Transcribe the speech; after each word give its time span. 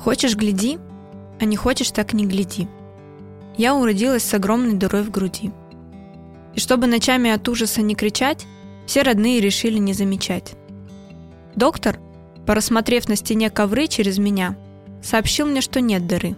Хочешь– 0.00 0.36
гляди, 0.36 0.78
а 1.40 1.44
не 1.44 1.56
хочешь– 1.56 1.90
так 1.92 2.12
не 2.12 2.24
гляди. 2.24 2.68
Я 3.56 3.74
уродилась 3.74 4.22
с 4.22 4.34
огромной 4.34 4.74
дырой 4.74 5.02
в 5.02 5.10
груди. 5.10 5.50
И 6.54 6.60
чтобы 6.60 6.86
ночами 6.86 7.30
от 7.30 7.48
ужаса 7.48 7.82
не 7.82 7.94
кричать, 7.94 8.46
все 8.86 9.02
родные 9.02 9.40
решили 9.40 9.78
не 9.78 9.92
замечать. 9.92 10.54
Доктор, 11.56 11.98
порассмотрев 12.46 13.08
на 13.08 13.16
стене 13.16 13.50
ковры 13.50 13.88
через 13.88 14.18
меня, 14.18 14.56
сообщил 15.02 15.46
мне, 15.46 15.60
что 15.60 15.80
нет 15.80 16.06
дыры. 16.06 16.36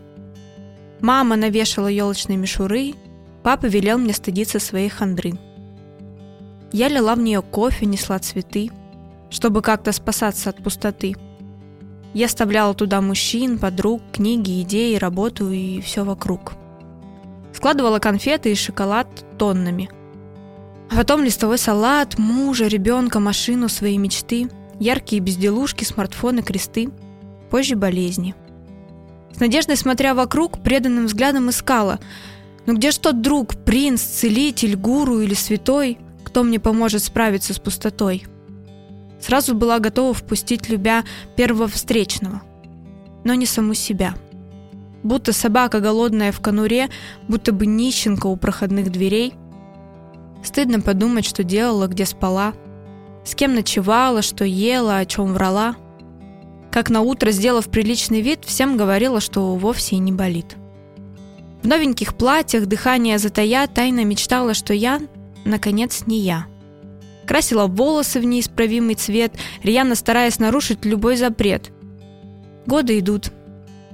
Мама 1.00 1.36
навешала 1.36 1.88
елочные 1.88 2.38
мишуры, 2.38 2.94
папа 3.42 3.66
велел 3.66 3.98
мне 3.98 4.14
стыдиться 4.14 4.58
своей 4.58 4.88
хандры. 4.88 5.34
Я 6.72 6.88
лила 6.88 7.14
в 7.14 7.20
нее 7.20 7.42
кофе, 7.42 7.84
несла 7.84 8.18
цветы, 8.18 8.70
чтобы 9.28 9.60
как-то 9.60 9.92
спасаться 9.92 10.48
от 10.48 10.62
пустоты– 10.62 11.14
я 12.12 12.26
вставляла 12.26 12.74
туда 12.74 13.00
мужчин, 13.00 13.58
подруг, 13.58 14.02
книги, 14.12 14.62
идеи, 14.62 14.96
работу 14.96 15.50
и 15.50 15.80
все 15.80 16.04
вокруг. 16.04 16.54
Складывала 17.54 17.98
конфеты 17.98 18.52
и 18.52 18.56
шоколад 18.56 19.08
тоннами. 19.38 19.90
А 20.90 20.96
потом 20.96 21.22
листовой 21.22 21.58
салат, 21.58 22.18
мужа, 22.18 22.66
ребенка, 22.66 23.20
машину, 23.20 23.68
свои 23.68 23.96
мечты, 23.96 24.50
яркие 24.80 25.22
безделушки, 25.22 25.84
смартфоны, 25.84 26.42
кресты. 26.42 26.90
Позже 27.48 27.76
болезни. 27.76 28.34
С 29.32 29.40
надеждой 29.40 29.76
смотря 29.76 30.14
вокруг, 30.14 30.62
преданным 30.62 31.06
взглядом 31.06 31.50
искала. 31.50 32.00
Ну 32.66 32.76
где 32.76 32.90
ж 32.90 32.98
тот 32.98 33.20
друг, 33.20 33.56
принц, 33.64 34.02
целитель, 34.02 34.76
гуру 34.76 35.20
или 35.20 35.34
святой, 35.34 35.98
кто 36.24 36.42
мне 36.42 36.58
поможет 36.58 37.02
справиться 37.02 37.54
с 37.54 37.58
пустотой? 37.58 38.26
Сразу 39.20 39.54
была 39.54 39.78
готова 39.78 40.14
впустить 40.14 40.68
любя 40.68 41.04
первого 41.36 41.68
встречного, 41.68 42.42
но 43.24 43.34
не 43.34 43.46
саму 43.46 43.74
себя. 43.74 44.14
Будто 45.02 45.32
собака 45.32 45.80
голодная 45.80 46.32
в 46.32 46.40
конуре, 46.40 46.88
будто 47.28 47.52
бы 47.52 47.66
нищенка 47.66 48.26
у 48.26 48.36
проходных 48.36 48.90
дверей. 48.90 49.34
Стыдно 50.42 50.80
подумать, 50.80 51.26
что 51.26 51.44
делала, 51.44 51.86
где 51.86 52.06
спала, 52.06 52.54
с 53.24 53.34
кем 53.34 53.54
ночевала, 53.54 54.22
что 54.22 54.44
ела, 54.44 54.98
о 54.98 55.06
чем 55.06 55.34
врала. 55.34 55.76
Как 56.70 56.88
на 56.88 57.02
утро, 57.02 57.30
сделав 57.30 57.68
приличный 57.68 58.22
вид, 58.22 58.44
всем 58.44 58.76
говорила, 58.76 59.20
что 59.20 59.54
вовсе 59.54 59.96
и 59.96 59.98
не 59.98 60.12
болит. 60.12 60.56
В 61.62 61.66
новеньких 61.66 62.14
платьях, 62.14 62.66
дыхание 62.66 63.18
затая, 63.18 63.66
тайно 63.66 64.04
мечтала, 64.04 64.54
что 64.54 64.72
я, 64.72 65.00
наконец, 65.44 66.06
не 66.06 66.20
я– 66.20 66.46
красила 67.30 67.68
волосы 67.68 68.18
в 68.18 68.24
неисправимый 68.24 68.96
цвет, 68.96 69.32
рьяно 69.62 69.94
стараясь 69.94 70.40
нарушить 70.40 70.84
любой 70.84 71.16
запрет. 71.16 71.70
Годы 72.66 72.98
идут, 72.98 73.30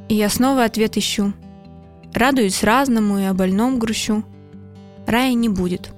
и 0.08 0.14
я 0.14 0.30
снова 0.30 0.64
ответ 0.64 0.96
ищу. 0.96 1.34
Радуюсь 2.14 2.64
разному 2.64 3.18
и 3.18 3.24
о 3.24 3.34
больном 3.34 3.78
грущу. 3.78 4.24
Рая 5.06 5.34
не 5.34 5.50
будет. 5.50 5.90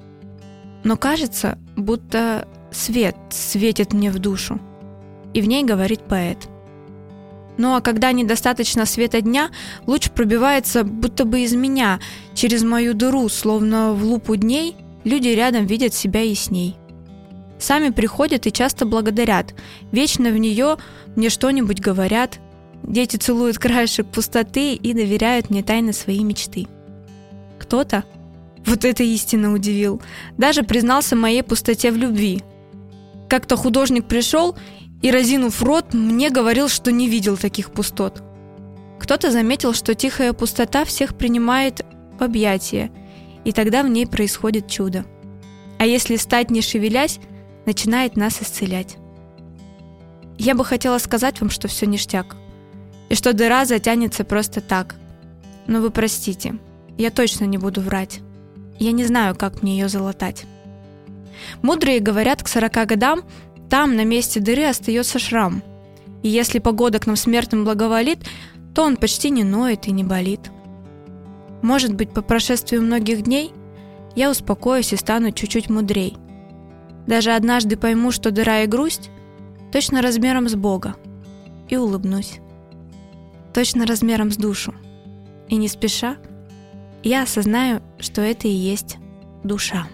Но 0.83 0.97
кажется, 0.97 1.59
будто 1.77 2.49
свет 2.73 3.15
светит 3.31 3.93
мне 3.93 4.11
в 4.11 4.19
душу. 4.19 4.59
И 5.33 5.41
в 5.41 5.47
ней 5.47 5.63
говорит 5.63 6.01
поэт. 6.01 6.49
Ну 7.57 7.77
а 7.77 7.81
когда 7.81 8.11
недостаточно 8.11 8.85
света 8.85 9.21
дня, 9.21 9.51
луч 9.87 10.11
пробивается 10.11 10.83
будто 10.83 11.25
бы 11.25 11.43
из 11.43 11.55
меня, 11.55 12.01
через 12.35 12.65
мою 12.65 12.95
дыру, 12.95 13.29
словно 13.29 13.93
в 13.93 14.03
лупу 14.03 14.35
дней, 14.35 14.75
люди 15.05 15.29
рядом 15.29 15.67
видят 15.67 15.95
себя 15.95 16.23
ясней. 16.23 16.77
Сами 17.59 17.91
приходят 17.91 18.47
и 18.47 18.53
часто 18.53 18.87
благодарят. 18.87 19.55
Вечно 19.91 20.31
в 20.31 20.39
нее 20.39 20.77
мне 21.17 21.29
что-нибудь 21.29 21.81
говорят. 21.81 22.39
Дети 22.83 23.17
целуют 23.17 23.59
краешек 23.61 24.07
пустоты 24.07 24.75
и 24.75 24.93
доверяют 24.93 25.51
мне 25.51 25.63
тайны 25.63 25.93
своей 25.93 26.23
мечты. 26.23 26.67
Кто-то, 27.59 28.05
вот 28.65 28.85
это 28.85 29.03
истинно 29.03 29.53
удивил, 29.53 30.01
даже 30.37 30.63
признался 30.63 31.17
моей 31.17 31.43
пустоте 31.43 31.91
в 31.91 31.97
любви. 31.97 32.43
Как-то 33.29 33.57
художник 33.57 34.07
пришел 34.07 34.57
и, 35.03 35.11
разинув 35.11 35.63
рот, 35.63 35.93
мне 35.93 36.31
говорил, 36.31 36.69
что 36.69 36.93
не 36.93 37.09
видел 37.09 37.37
таких 37.37 37.73
пустот. 37.73 38.23
Кто-то 38.99 39.31
заметил, 39.31 39.75
что 39.75 39.95
тихая 39.95 40.33
пустота 40.33 40.85
всех 40.85 41.17
принимает 41.17 41.85
в 42.19 42.23
объятия, 42.23 42.91
и 43.45 43.53
тогда 43.53 43.83
в 43.83 43.89
ней 43.89 44.07
происходит 44.07 44.69
чудо. 44.69 45.05
А 45.79 45.87
если 45.87 46.17
стать 46.17 46.51
не 46.51 46.63
шевелясь, 46.63 47.21
начинает 47.69 48.17
нас 48.17 48.41
исцелять. 48.41 48.97
Я 50.39 50.55
бы 50.55 50.65
хотела 50.65 50.97
сказать 50.97 51.39
вам, 51.43 51.51
что 51.51 51.69
все 51.69 51.85
ништяк, 51.85 52.35
и 53.11 53.15
что 53.15 53.35
дыра 53.35 53.67
затянется 53.67 54.25
просто 54.25 54.63
так. 54.63 54.95
Но 55.67 55.83
вы 55.83 55.91
простите, 55.91 56.55
я 56.97 57.11
точно 57.11 57.45
не 57.45 57.59
буду 57.59 57.83
врать. 57.83 58.21
Я 58.79 58.93
не 58.93 59.05
знаю, 59.05 59.37
как 59.37 59.63
мне 59.63 59.79
ее 59.79 59.91
залатать. 59.91 60.47
Мудрые 61.61 62.01
говорят, 62.01 62.43
к 62.43 62.49
40 62.49 62.87
годам 62.87 63.21
там 63.69 63.97
на 63.97 64.05
месте 64.07 64.41
дыры 64.41 64.65
остается 64.65 65.19
шрам. 65.19 65.63
И 66.23 66.29
если 66.31 66.61
погода 66.61 66.99
к 66.99 67.07
нам 67.07 67.17
смертным 67.17 67.65
благоволит, 67.65 68.21
то 68.75 68.83
он 68.83 68.97
почти 68.97 69.29
не 69.29 69.45
ноет 69.45 69.89
и 69.89 69.93
не 69.93 70.05
болит. 70.05 70.41
Может 71.61 71.93
быть, 71.93 72.15
по 72.15 72.23
прошествию 72.23 72.81
многих 72.81 73.25
дней 73.25 73.53
я 74.17 74.31
успокоюсь 74.31 74.95
и 74.95 74.97
стану 74.97 75.33
чуть-чуть 75.33 75.69
мудрей– 75.69 76.17
даже 77.09 77.33
однажды 77.33 77.77
пойму, 77.77 78.13
что 78.13 78.31
дыра 78.31 78.63
и 78.63 78.67
грусть 78.67 79.11
точно 79.73 80.03
размером 80.03 80.49
с 80.49 80.55
Бога, 80.55 80.95
и 81.69 81.77
улыбнусь. 81.77 82.39
Точно 83.53 83.87
размером 83.87 84.31
с 84.31 84.37
душу. 84.37 84.75
И 85.49 85.57
не 85.57 85.69
спеша 85.69 86.19
я 87.03 87.23
осознаю, 87.23 87.81
что 87.99 88.21
это 88.21 88.47
и 88.47 88.53
есть 88.53 88.99
душа. 89.43 89.87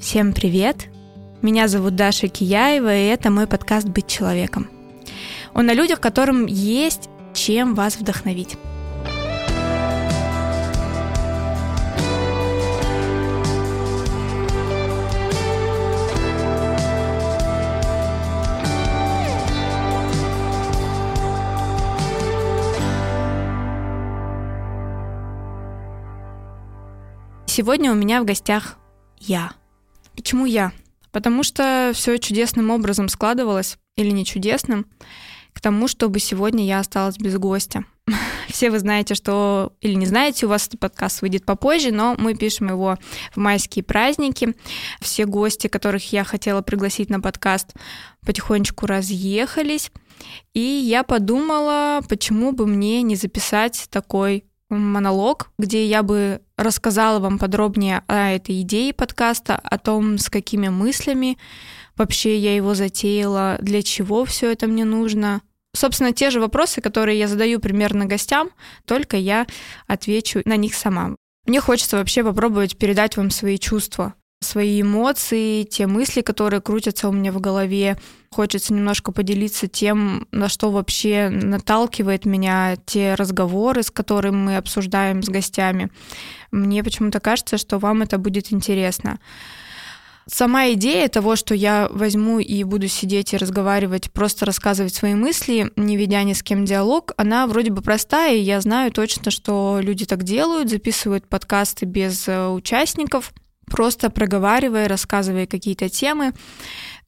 Всем 0.00 0.32
привет! 0.32 0.86
Меня 1.42 1.68
зовут 1.68 1.94
Даша 1.94 2.28
Кияева, 2.28 2.96
и 2.96 3.06
это 3.06 3.30
мой 3.30 3.46
подкаст 3.46 3.86
«Быть 3.88 4.06
человеком». 4.06 4.68
Он 5.54 5.68
о 5.68 5.74
людях, 5.74 6.00
которым 6.00 6.46
есть 6.46 7.10
чем 7.34 7.74
вас 7.74 7.96
вдохновить. 7.96 8.56
Сегодня 27.58 27.90
у 27.90 27.96
меня 27.96 28.22
в 28.22 28.24
гостях 28.24 28.76
я. 29.18 29.50
Почему 30.14 30.46
я? 30.46 30.70
Потому 31.10 31.42
что 31.42 31.90
все 31.92 32.16
чудесным 32.18 32.70
образом 32.70 33.08
складывалось, 33.08 33.78
или 33.96 34.10
не 34.10 34.24
чудесным, 34.24 34.86
к 35.52 35.60
тому, 35.60 35.88
чтобы 35.88 36.20
сегодня 36.20 36.64
я 36.64 36.78
осталась 36.78 37.18
без 37.18 37.36
гостя. 37.36 37.84
Все 38.48 38.70
вы 38.70 38.78
знаете, 38.78 39.16
что, 39.16 39.72
или 39.80 39.94
не 39.94 40.06
знаете, 40.06 40.46
у 40.46 40.50
вас 40.50 40.68
этот 40.68 40.78
подкаст 40.78 41.20
выйдет 41.20 41.44
попозже, 41.44 41.90
но 41.90 42.14
мы 42.16 42.36
пишем 42.36 42.68
его 42.68 42.96
в 43.32 43.38
майские 43.38 43.82
праздники. 43.82 44.54
Все 45.00 45.24
гости, 45.24 45.66
которых 45.66 46.12
я 46.12 46.22
хотела 46.22 46.62
пригласить 46.62 47.10
на 47.10 47.20
подкаст, 47.20 47.74
потихонечку 48.24 48.86
разъехались. 48.86 49.90
И 50.54 50.60
я 50.60 51.02
подумала, 51.02 52.02
почему 52.08 52.52
бы 52.52 52.68
мне 52.68 53.02
не 53.02 53.16
записать 53.16 53.88
такой 53.90 54.44
монолог, 54.70 55.50
где 55.58 55.86
я 55.86 56.02
бы 56.02 56.40
рассказала 56.56 57.18
вам 57.18 57.38
подробнее 57.38 58.02
о 58.06 58.30
этой 58.30 58.60
идее 58.62 58.92
подкаста, 58.92 59.56
о 59.56 59.78
том, 59.78 60.18
с 60.18 60.28
какими 60.28 60.68
мыслями 60.68 61.38
вообще 61.96 62.36
я 62.38 62.54
его 62.54 62.74
затеяла, 62.74 63.58
для 63.60 63.82
чего 63.82 64.24
все 64.24 64.52
это 64.52 64.66
мне 64.66 64.84
нужно. 64.84 65.42
Собственно, 65.74 66.12
те 66.12 66.30
же 66.30 66.40
вопросы, 66.40 66.80
которые 66.80 67.18
я 67.18 67.28
задаю 67.28 67.60
примерно 67.60 68.06
гостям, 68.06 68.50
только 68.84 69.16
я 69.16 69.46
отвечу 69.86 70.42
на 70.44 70.56
них 70.56 70.74
сама. 70.74 71.14
Мне 71.46 71.60
хочется 71.60 71.96
вообще 71.96 72.24
попробовать 72.24 72.76
передать 72.76 73.16
вам 73.16 73.30
свои 73.30 73.58
чувства 73.58 74.14
свои 74.40 74.82
эмоции, 74.82 75.64
те 75.64 75.86
мысли, 75.86 76.20
которые 76.20 76.60
крутятся 76.60 77.08
у 77.08 77.12
меня 77.12 77.32
в 77.32 77.40
голове. 77.40 77.98
Хочется 78.30 78.72
немножко 78.72 79.10
поделиться 79.10 79.66
тем, 79.66 80.28
на 80.30 80.48
что 80.48 80.70
вообще 80.70 81.28
наталкивает 81.28 82.24
меня 82.24 82.76
те 82.86 83.14
разговоры, 83.14 83.82
с 83.82 83.90
которыми 83.90 84.36
мы 84.36 84.56
обсуждаем 84.56 85.22
с 85.22 85.28
гостями. 85.28 85.90
Мне 86.52 86.84
почему-то 86.84 87.20
кажется, 87.20 87.58
что 87.58 87.78
вам 87.78 88.02
это 88.02 88.18
будет 88.18 88.52
интересно. 88.52 89.18
Сама 90.30 90.70
идея 90.72 91.08
того, 91.08 91.36
что 91.36 91.54
я 91.54 91.88
возьму 91.90 92.38
и 92.38 92.62
буду 92.62 92.86
сидеть 92.86 93.32
и 93.32 93.38
разговаривать, 93.38 94.12
просто 94.12 94.44
рассказывать 94.44 94.94
свои 94.94 95.14
мысли, 95.14 95.72
не 95.74 95.96
ведя 95.96 96.22
ни 96.22 96.34
с 96.34 96.42
кем 96.42 96.66
диалог, 96.66 97.12
она 97.16 97.46
вроде 97.46 97.70
бы 97.70 97.80
простая, 97.80 98.34
и 98.34 98.40
я 98.40 98.60
знаю 98.60 98.92
точно, 98.92 99.30
что 99.30 99.78
люди 99.80 100.04
так 100.04 100.24
делают, 100.24 100.68
записывают 100.68 101.26
подкасты 101.26 101.86
без 101.86 102.28
э, 102.28 102.46
участников— 102.46 103.32
просто 103.68 104.10
проговаривая, 104.10 104.88
рассказывая 104.88 105.46
какие-то 105.46 105.88
темы. 105.88 106.32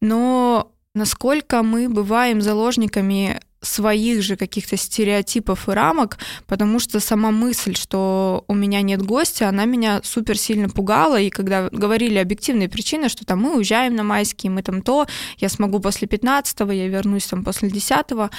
Но 0.00 0.72
насколько 0.94 1.62
мы 1.62 1.88
бываем 1.88 2.40
заложниками 2.40 3.40
своих 3.62 4.22
же 4.22 4.36
каких-то 4.36 4.76
стереотипов 4.76 5.68
и 5.68 5.72
рамок, 5.72 6.18
потому 6.46 6.78
что 6.78 6.98
сама 6.98 7.30
мысль, 7.30 7.74
что 7.76 8.44
у 8.48 8.54
меня 8.54 8.80
нет 8.80 9.02
гостя, 9.02 9.48
она 9.48 9.66
меня 9.66 10.00
супер 10.02 10.38
сильно 10.38 10.68
пугала, 10.68 11.20
и 11.20 11.30
когда 11.30 11.68
говорили 11.70 12.16
объективные 12.18 12.68
причины, 12.68 13.08
что 13.08 13.26
там 13.26 13.40
мы 13.40 13.56
уезжаем 13.56 13.94
на 13.94 14.02
майские, 14.02 14.50
мы 14.50 14.62
там 14.62 14.80
то, 14.80 15.06
я 15.36 15.48
смогу 15.48 15.78
после 15.78 16.08
15-го, 16.08 16.72
я 16.72 16.88
вернусь 16.88 17.26
там 17.26 17.44
после 17.44 17.68
10-го, 17.68 18.30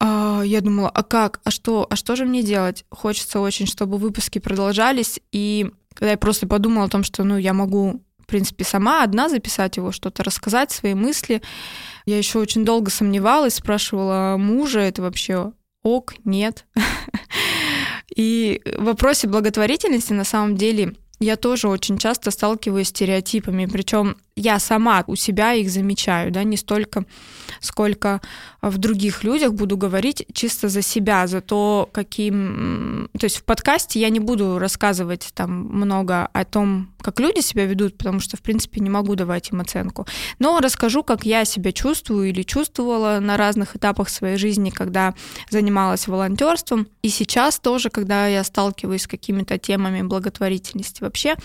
а, 0.00 0.42
я 0.44 0.60
думала, 0.60 0.90
а 0.90 1.02
как, 1.02 1.40
а 1.44 1.50
что, 1.50 1.86
а 1.88 1.96
что 1.96 2.14
же 2.16 2.26
мне 2.26 2.42
делать? 2.42 2.84
Хочется 2.90 3.40
очень, 3.40 3.66
чтобы 3.66 3.96
выпуски 3.96 4.38
продолжались, 4.38 5.20
и 5.32 5.70
когда 5.94 6.10
я 6.12 6.18
просто 6.18 6.46
подумала 6.46 6.86
о 6.86 6.90
том, 6.90 7.02
что, 7.04 7.24
ну, 7.24 7.36
я 7.36 7.52
могу, 7.52 8.02
в 8.18 8.26
принципе, 8.26 8.64
сама 8.64 9.02
одна 9.02 9.28
записать 9.28 9.76
его, 9.76 9.92
что-то 9.92 10.22
рассказать, 10.22 10.72
свои 10.72 10.94
мысли, 10.94 11.42
я 12.04 12.18
еще 12.18 12.38
очень 12.38 12.64
долго 12.64 12.90
сомневалась, 12.90 13.54
спрашивала 13.54 14.36
мужа, 14.36 14.80
это 14.80 15.02
вообще 15.02 15.52
ок, 15.82 16.14
нет. 16.24 16.66
И 18.16 18.60
в 18.76 18.84
вопросе 18.84 19.28
благотворительности 19.28 20.12
на 20.12 20.24
самом 20.24 20.56
деле 20.56 20.94
я 21.20 21.36
тоже 21.36 21.68
очень 21.68 21.98
часто 21.98 22.30
сталкиваюсь 22.30 22.88
с 22.88 22.90
стереотипами, 22.90 23.66
причем 23.66 24.16
я 24.36 24.58
сама 24.58 25.04
у 25.06 25.14
себя 25.16 25.54
их 25.54 25.70
замечаю, 25.70 26.32
да, 26.32 26.42
не 26.42 26.56
столько, 26.56 27.04
сколько 27.60 28.20
в 28.62 28.78
других 28.78 29.22
людях 29.22 29.52
буду 29.52 29.76
говорить 29.76 30.26
чисто 30.32 30.68
за 30.68 30.82
себя, 30.82 31.26
за 31.26 31.40
то, 31.40 31.88
каким... 31.92 33.08
То 33.18 33.24
есть 33.24 33.36
в 33.36 33.44
подкасте 33.44 34.00
я 34.00 34.08
не 34.08 34.20
буду 34.20 34.58
рассказывать 34.58 35.30
там 35.34 35.50
много 35.50 36.26
о 36.32 36.44
том, 36.44 36.90
как 37.00 37.20
люди 37.20 37.40
себя 37.40 37.66
ведут, 37.66 37.96
потому 37.96 38.20
что, 38.20 38.36
в 38.36 38.42
принципе, 38.42 38.80
не 38.80 38.90
могу 38.90 39.14
давать 39.14 39.50
им 39.50 39.60
оценку. 39.60 40.06
Но 40.38 40.58
расскажу, 40.60 41.04
как 41.04 41.24
я 41.24 41.44
себя 41.44 41.70
чувствую 41.72 42.30
или 42.30 42.42
чувствовала 42.42 43.20
на 43.20 43.36
разных 43.36 43.76
этапах 43.76 44.08
своей 44.08 44.36
жизни, 44.36 44.70
когда 44.70 45.14
занималась 45.50 46.08
волонтерством. 46.08 46.88
И 47.02 47.08
сейчас 47.08 47.60
тоже, 47.60 47.90
когда 47.90 48.26
я 48.26 48.42
сталкиваюсь 48.42 49.02
с 49.02 49.06
какими-то 49.06 49.58
темами 49.58 50.02
благотворительности. 50.02 51.02
Вообще, 51.02 51.36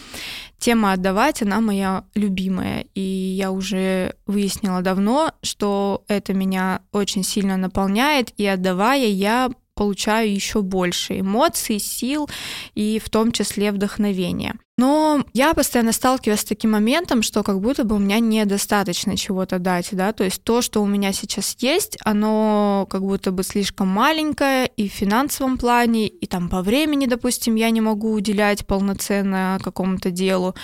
тема 0.57 0.93
отдавать, 0.93 1.41
она 1.41 1.59
моя 1.59 2.03
любимая. 2.15 2.78
И 2.95 3.01
я 3.01 3.51
уже 3.51 4.15
выяснила 4.27 4.81
давно, 4.81 5.33
что 5.41 6.03
это 6.07 6.33
меня 6.33 6.81
очень 6.91 7.23
сильно 7.23 7.57
наполняет, 7.57 8.31
и 8.37 8.45
отдавая, 8.45 9.07
я 9.07 9.49
получаю 9.79 10.29
еще 10.29 10.61
больше 10.61 11.21
эмоций, 11.21 11.79
сил 11.79 12.29
и 12.75 12.99
в 13.01 13.09
том 13.09 13.31
числе 13.31 13.71
вдохновения. 13.71 14.55
Но 14.77 15.25
я 15.33 15.53
постоянно 15.53 15.91
сталкиваюсь 15.91 16.39
с 16.39 16.45
таким 16.45 16.71
моментом, 16.71 17.21
что 17.21 17.43
как 17.43 17.59
будто 17.59 17.83
бы 17.83 17.95
у 17.95 17.99
меня 17.99 18.19
недостаточно 18.19 19.17
чего-то 19.17 19.59
дать, 19.59 19.89
да, 19.91 20.13
то 20.13 20.23
есть 20.23 20.41
то, 20.43 20.61
что 20.61 20.81
у 20.81 20.85
меня 20.85 21.11
сейчас 21.11 21.55
есть, 21.59 21.97
оно 22.05 22.87
как 22.89 23.01
будто 23.01 23.31
бы 23.31 23.43
слишком 23.43 23.87
маленькое 23.87 24.71
и 24.77 24.87
в 24.87 24.93
финансовом 24.93 25.57
плане, 25.57 26.07
и 26.07 26.25
там 26.27 26.47
по 26.47 26.61
времени, 26.61 27.07
допустим, 27.07 27.55
я 27.55 27.69
не 27.71 27.81
могу 27.81 28.13
уделять 28.13 28.65
полноценно 28.65 29.59
какому-то 29.61 30.11
делу. 30.11 30.55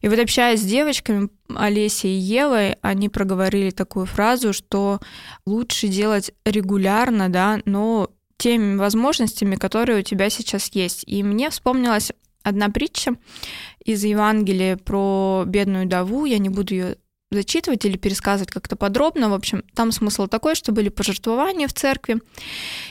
И 0.00 0.08
вот 0.08 0.18
общаясь 0.18 0.60
с 0.60 0.64
девочками, 0.64 1.28
Олесей 1.54 2.16
и 2.16 2.20
Евой, 2.20 2.76
они 2.82 3.08
проговорили 3.08 3.70
такую 3.70 4.06
фразу, 4.06 4.52
что 4.52 5.00
лучше 5.46 5.88
делать 5.88 6.32
регулярно, 6.46 7.28
да, 7.28 7.60
но 7.64 8.10
теми 8.38 8.76
возможностями, 8.76 9.56
которые 9.56 10.00
у 10.00 10.02
тебя 10.02 10.30
сейчас 10.30 10.70
есть. 10.72 11.04
И 11.06 11.22
мне 11.22 11.50
вспомнилась 11.50 12.12
одна 12.42 12.70
притча 12.70 13.16
из 13.84 14.04
Евангелия 14.04 14.76
про 14.76 15.44
бедную 15.46 15.86
даву. 15.86 16.24
Я 16.24 16.38
не 16.38 16.48
буду 16.48 16.74
ее 16.74 16.96
зачитывать 17.30 17.84
или 17.84 17.96
пересказывать 17.96 18.50
как-то 18.50 18.76
подробно. 18.76 19.28
В 19.28 19.34
общем, 19.34 19.62
там 19.74 19.92
смысл 19.92 20.26
такой, 20.26 20.54
что 20.54 20.72
были 20.72 20.88
пожертвования 20.88 21.68
в 21.68 21.74
церкви, 21.74 22.22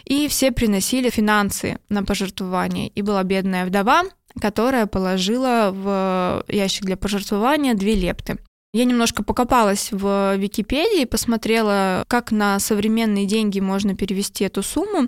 и 0.06 0.28
все 0.28 0.52
приносили 0.52 1.10
финансы 1.10 1.80
на 1.90 2.04
пожертвования. 2.04 2.90
И 2.90 3.02
была 3.02 3.24
бедная 3.24 3.66
вдова, 3.66 4.04
которая 4.40 4.86
положила 4.86 5.72
в 5.74 6.46
ящик 6.48 6.86
для 6.86 6.98
пожертвования 6.98 7.74
две 7.74 7.96
лепты. 7.96 8.38
Я 8.74 8.84
немножко 8.86 9.24
покопалась 9.24 9.90
в 9.92 10.36
Википедии, 10.36 11.06
посмотрела, 11.06 12.04
как 12.08 12.32
на 12.32 12.60
современные 12.60 13.26
деньги 13.26 13.60
можно 13.60 13.96
перевести 13.96 14.44
эту 14.44 14.62
сумму. 14.62 15.08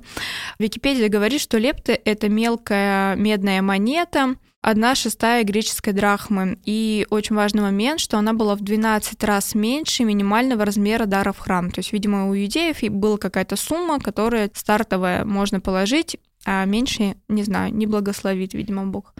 Википедия 0.60 1.10
говорит, 1.10 1.42
что 1.42 1.58
лепты— 1.58 2.00
это 2.06 2.30
мелкая 2.30 3.16
медная 3.16 3.62
монета, 3.62 4.38
одна 4.62 4.96
шестая 4.96 5.44
греческой 5.44 5.92
драхмы. 5.92 6.58
И 6.66 7.06
очень 7.10 7.36
важный 7.36 7.62
момент, 7.62 8.00
что 8.00 8.18
она 8.18 8.34
была 8.34 8.56
в 8.56 8.62
12 8.62 9.24
раз 9.26 9.54
меньше 9.56 10.06
минимального 10.06 10.64
размера 10.66 11.06
дара 11.06 11.34
в 11.34 11.40
храм. 11.40 11.70
То 11.70 11.80
есть, 11.80 11.92
видимо, 11.92 12.30
у 12.30 12.36
иудеев 12.36 12.82
была 12.92 13.18
какая-то 13.18 13.58
сумма, 13.58 14.00
которая 14.00 14.50
стартовая 14.54 15.26
можно 15.26 15.60
положить, 15.60 16.18
а 16.46 16.64
меньше, 16.64 17.16
не 17.28 17.44
знаю, 17.44 17.74
не 17.74 17.86
благословит, 17.86 18.54
видимо, 18.54 18.86
Бог. 18.86 19.14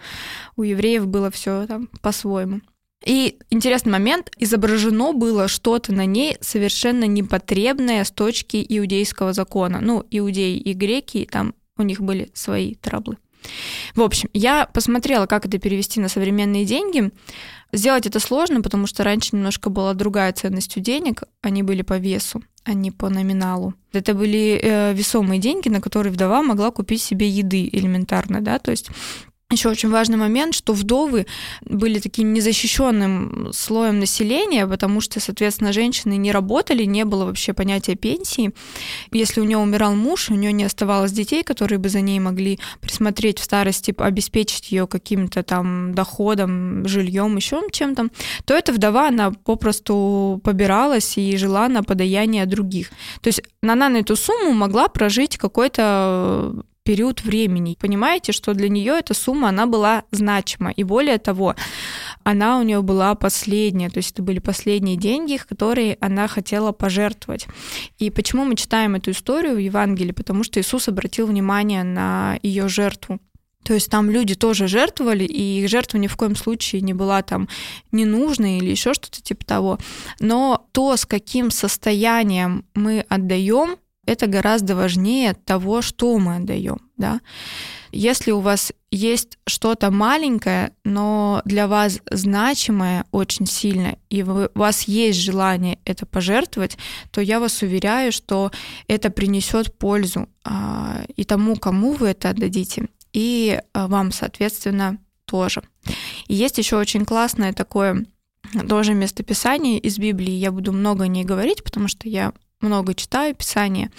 У 0.56 0.62
евреев 0.62 1.06
было 1.06 1.30
все 1.30 1.66
там 1.66 1.88
по-своему. 2.00 2.62
И 3.04 3.38
интересный 3.48 3.92
момент, 3.92 4.30
изображено 4.38 5.12
было 5.12 5.48
что-то 5.48 5.92
на 5.92 6.04
ней 6.04 6.36
совершенно 6.40 7.04
непотребное 7.04 8.04
с 8.04 8.10
точки 8.10 8.64
иудейского 8.68 9.32
закона. 9.32 9.80
Ну, 9.80 10.04
иудеи 10.10 10.58
и 10.58 10.74
греки, 10.74 11.26
там 11.30 11.54
у 11.78 11.82
них 11.82 12.00
были 12.00 12.30
свои 12.34 12.74
траблы. 12.74 13.16
В 13.94 14.02
общем, 14.02 14.28
я 14.34 14.66
посмотрела, 14.66 15.26
как 15.26 15.46
это 15.46 15.58
перевести 15.58 15.98
на 15.98 16.08
современные 16.08 16.66
деньги. 16.66 17.10
Сделать 17.72 18.06
это 18.06 18.20
сложно, 18.20 18.60
потому 18.60 18.86
что 18.86 19.04
раньше 19.04 19.30
немножко 19.32 19.70
была 19.70 19.94
другая 19.94 20.32
ценность 20.32 20.76
у 20.76 20.80
денег, 20.80 21.22
они 21.40 21.62
были 21.62 21.82
по 21.82 21.98
весу, 21.98 22.42
а 22.64 22.74
не 22.74 22.90
по 22.90 23.08
номиналу. 23.08 23.74
Это 23.92 24.12
были 24.12 24.60
э, 24.60 24.92
весомые 24.92 25.40
деньги, 25.40 25.68
на 25.68 25.80
которые 25.80 26.12
вдова 26.12 26.42
могла 26.42 26.70
купить 26.70 27.00
себе 27.00 27.28
еды 27.28 27.68
элементарно, 27.72 28.40
да, 28.40 28.58
то 28.58 28.72
есть 28.72 28.90
еще 29.50 29.68
очень 29.68 29.90
важный 29.90 30.16
момент, 30.16 30.54
что 30.54 30.72
вдовы 30.72 31.26
были 31.62 31.98
таким 31.98 32.32
незащищенным 32.32 33.50
слоем 33.52 33.98
населения, 33.98 34.66
потому 34.66 35.00
что, 35.00 35.20
соответственно, 35.20 35.72
женщины 35.72 36.16
не 36.16 36.32
работали, 36.32 36.84
не 36.84 37.04
было 37.04 37.24
вообще 37.24 37.52
понятия 37.52 37.96
пенсии. 37.96 38.52
Если 39.12 39.40
у 39.40 39.44
нее 39.44 39.58
умирал 39.58 39.94
муж, 39.94 40.30
у 40.30 40.34
нее 40.34 40.52
не 40.52 40.64
оставалось 40.64 41.12
детей, 41.12 41.42
которые 41.42 41.78
бы 41.78 41.88
за 41.88 42.00
ней 42.00 42.20
могли 42.20 42.58
присмотреть 42.80 43.38
в 43.38 43.44
старости, 43.44 43.94
обеспечить 43.98 44.70
ее 44.72 44.86
каким-то 44.86 45.42
там 45.42 45.94
доходом, 45.94 46.86
жильем, 46.86 47.36
еще 47.36 47.60
чем-то, 47.70 48.08
то 48.44 48.54
эта 48.54 48.72
вдова, 48.72 49.08
она 49.08 49.32
попросту 49.32 50.40
побиралась 50.44 51.18
и 51.18 51.36
жила 51.36 51.68
на 51.68 51.82
подаяние 51.82 52.46
других. 52.46 52.90
То 53.20 53.28
есть 53.28 53.42
она 53.62 53.88
на 53.88 53.98
эту 53.98 54.16
сумму 54.16 54.52
могла 54.52 54.88
прожить 54.88 55.36
какой-то 55.36 56.62
период 56.84 57.22
времени. 57.22 57.76
Понимаете, 57.78 58.32
что 58.32 58.54
для 58.54 58.68
нее 58.68 58.98
эта 58.98 59.14
сумма, 59.14 59.48
она 59.50 59.66
была 59.66 60.04
значима. 60.10 60.70
И 60.70 60.82
более 60.82 61.18
того, 61.18 61.54
она 62.24 62.58
у 62.58 62.62
нее 62.62 62.82
была 62.82 63.14
последняя, 63.14 63.90
то 63.90 63.98
есть 63.98 64.12
это 64.12 64.22
были 64.22 64.38
последние 64.38 64.96
деньги, 64.96 65.36
которые 65.36 65.96
она 66.00 66.28
хотела 66.28 66.72
пожертвовать. 66.72 67.46
И 67.98 68.10
почему 68.10 68.44
мы 68.44 68.56
читаем 68.56 68.94
эту 68.94 69.10
историю 69.10 69.54
в 69.54 69.58
Евангелии? 69.58 70.12
Потому 70.12 70.44
что 70.44 70.60
Иисус 70.60 70.88
обратил 70.88 71.26
внимание 71.26 71.82
на 71.82 72.38
ее 72.42 72.68
жертву. 72.68 73.20
То 73.62 73.74
есть 73.74 73.90
там 73.90 74.10
люди 74.10 74.34
тоже 74.34 74.68
жертвовали, 74.68 75.24
и 75.24 75.60
их 75.60 75.68
жертва 75.68 75.98
ни 75.98 76.06
в 76.06 76.16
коем 76.16 76.34
случае 76.34 76.80
не 76.80 76.94
была 76.94 77.22
там 77.22 77.48
ненужной 77.92 78.58
или 78.58 78.70
еще 78.70 78.94
что-то 78.94 79.22
типа 79.22 79.44
того. 79.44 79.78
Но 80.18 80.66
то, 80.72 80.96
с 80.96 81.04
каким 81.04 81.50
состоянием 81.50 82.64
мы 82.74 83.04
отдаем, 83.08 83.76
это 84.06 84.26
гораздо 84.26 84.74
важнее 84.74 85.34
того, 85.34 85.82
что 85.82 86.18
мы 86.18 86.36
отдаем. 86.36 86.78
Да? 86.96 87.20
Если 87.92 88.30
у 88.30 88.40
вас 88.40 88.72
есть 88.90 89.38
что-то 89.46 89.90
маленькое, 89.90 90.72
но 90.84 91.42
для 91.44 91.68
вас 91.68 92.00
значимое 92.10 93.04
очень 93.12 93.46
сильно, 93.46 93.96
и 94.08 94.22
вы, 94.22 94.50
у 94.54 94.58
вас 94.58 94.82
есть 94.84 95.18
желание 95.18 95.78
это 95.84 96.06
пожертвовать, 96.06 96.78
то 97.10 97.20
я 97.20 97.40
вас 97.40 97.62
уверяю, 97.62 98.12
что 98.12 98.50
это 98.88 99.10
принесет 99.10 99.76
пользу 99.78 100.28
а, 100.44 101.04
и 101.16 101.24
тому, 101.24 101.56
кому 101.56 101.92
вы 101.92 102.08
это 102.08 102.30
отдадите, 102.30 102.86
и 103.12 103.60
а, 103.72 103.86
вам, 103.86 104.12
соответственно, 104.12 104.98
тоже. 105.24 105.62
И 106.26 106.34
есть 106.34 106.58
еще 106.58 106.76
очень 106.76 107.04
классное 107.04 107.52
такое 107.52 108.04
тоже 108.68 108.94
местописание 108.94 109.78
из 109.78 109.98
Библии. 109.98 110.32
Я 110.32 110.50
буду 110.50 110.72
много 110.72 111.04
о 111.04 111.08
ней 111.08 111.24
говорить, 111.24 111.62
потому 111.62 111.86
что 111.88 112.08
я 112.08 112.32
много 112.60 112.94
читаю 112.94 113.34
Писание, 113.34 113.90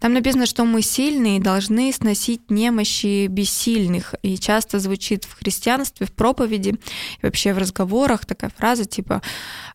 там 0.00 0.12
написано, 0.12 0.46
что 0.46 0.64
мы 0.64 0.82
сильные 0.82 1.40
должны 1.40 1.92
сносить 1.92 2.50
немощи 2.50 3.26
бессильных. 3.26 4.14
И 4.22 4.38
часто 4.38 4.78
звучит 4.78 5.24
в 5.24 5.38
христианстве, 5.38 6.06
в 6.06 6.12
проповеди, 6.12 6.70
и 6.70 7.26
вообще 7.26 7.52
в 7.52 7.58
разговорах 7.58 8.26
такая 8.26 8.50
фраза, 8.56 8.84
типа, 8.84 9.22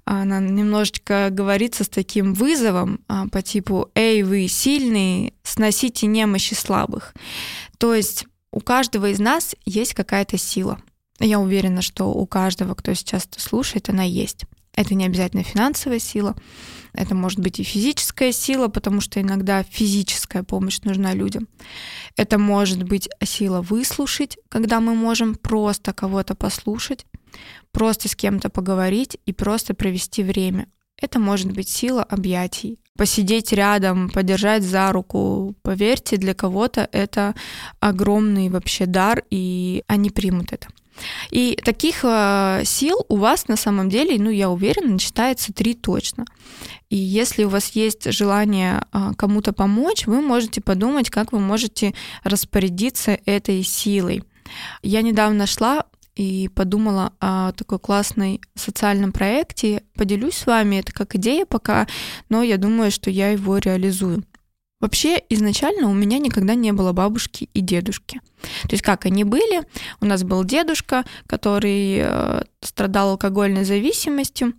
она 0.04 0.40
немножечко 0.40 1.30
говорится 1.32 1.84
с 1.84 1.90
таким 1.90 2.34
вызовом 2.34 3.00
а, 3.08 3.28
по 3.28 3.42
типу 3.42 3.90
«Эй, 3.96 4.24
вы 4.24 4.48
сильные, 4.48 5.34
сносите 5.44 6.08
немощи 6.08 6.54
слабых». 6.54 7.14
То 7.78 7.94
есть 7.94 8.26
у 8.52 8.60
каждого 8.60 9.10
из 9.10 9.20
нас 9.20 9.56
есть 9.66 9.94
какая-то 9.94 10.38
сила. 10.38 10.80
Я 11.20 11.40
уверена, 11.40 11.82
что 11.82 12.12
у 12.12 12.26
каждого, 12.26 12.74
кто 12.76 12.94
сейчас 12.94 13.26
это 13.26 13.40
слушает, 13.40 13.90
она 13.90 14.04
есть. 14.04 14.46
Это 14.76 14.94
не 14.94 15.06
обязательно 15.06 15.44
финансовая 15.44 16.00
сила, 16.00 16.36
это 16.94 17.14
может 17.14 17.40
быть 17.40 17.60
и 17.60 17.64
физическая 17.64 18.32
сила, 18.32 18.68
потому 18.68 19.02
что 19.02 19.22
иногда 19.22 19.64
физическая 19.64 20.44
помощь 20.44 20.80
нужна 20.84 21.14
людям. 21.14 21.48
Это 22.16 22.38
может 22.38 22.84
быть 22.84 23.10
сила 23.24 23.62
выслушать, 23.62 24.38
когда 24.50 24.80
мы 24.80 24.96
можем 24.96 25.36
просто 25.36 25.94
кого-то 25.94 26.36
послушать, 26.36 27.06
просто 27.72 28.08
с 28.08 28.16
кем-то 28.16 28.50
поговорить 28.50 29.18
и 29.26 29.34
просто 29.34 29.74
провести 29.74 30.24
время. 30.24 30.68
Это 31.02 31.20
может 31.20 31.52
быть 31.52 31.68
сила 31.68 32.04
объятий. 32.04 32.80
Посидеть 32.98 33.52
рядом, 33.52 34.10
подержать 34.10 34.64
за 34.64 34.90
руку. 34.94 35.54
Поверьте, 35.62 36.16
для 36.16 36.34
кого-то 36.34 36.88
это 36.94 37.36
огромный 37.82 38.48
вообще 38.48 38.86
дар, 38.86 39.24
и 39.30 39.84
они 39.88 40.10
примут 40.10 40.54
это. 40.54 40.70
И 41.32 41.58
таких 41.64 42.02
э, 42.04 42.62
сил 42.66 43.06
у 43.10 43.18
вас 43.18 43.48
на 43.48 43.58
самом 43.58 43.90
деле, 43.90 44.18
ну, 44.18 44.30
я 44.30 44.50
уверена, 44.50 44.94
начитается 44.94 45.54
три 45.54 45.74
точно. 45.74 46.26
И 46.90 46.96
если 46.96 47.44
у 47.44 47.50
вас 47.50 47.72
есть 47.72 48.12
желание 48.12 48.86
э, 48.94 49.12
кому-то 49.18 49.54
помочь, 49.54 50.06
вы 50.08 50.22
можете 50.22 50.62
подумать, 50.62 51.10
как 51.10 51.32
вы 51.32 51.40
можете 51.40 51.94
распорядиться 52.24 53.20
этой 53.26 53.64
силой. 53.64 54.24
Я 54.82 55.02
недавно 55.02 55.40
нашла 55.40 55.86
и 56.16 56.50
подумала 56.54 57.14
о 57.20 57.52
такой 57.52 57.80
классной 57.80 58.40
социальном 58.56 59.12
проекте. 59.12 59.84
Поделюсь 59.96 60.36
с 60.36 60.46
вами, 60.46 60.78
это 60.78 60.94
как 60.94 61.16
идея 61.16 61.46
пока, 61.46 61.88
но 62.30 62.42
я 62.42 62.58
думаю, 62.58 62.92
что 62.92 63.10
я 63.10 63.30
его 63.30 63.58
реализую. 63.58 64.24
Вообще, 64.86 65.20
изначально 65.30 65.90
у 65.90 65.96
меня 65.96 66.20
никогда 66.20 66.54
не 66.54 66.72
было 66.72 66.92
бабушки 66.92 67.50
и 67.56 67.62
дедушки. 67.62 68.22
То 68.62 68.70
есть 68.74 68.84
как 68.84 69.08
они 69.08 69.24
были? 69.24 69.64
У 70.00 70.06
нас 70.06 70.24
был 70.24 70.44
дедушка, 70.44 71.06
который 71.26 72.02
э, 72.04 72.42
страдал 72.62 73.10
алкогольной 73.10 73.64
зависимостью, 73.64 74.54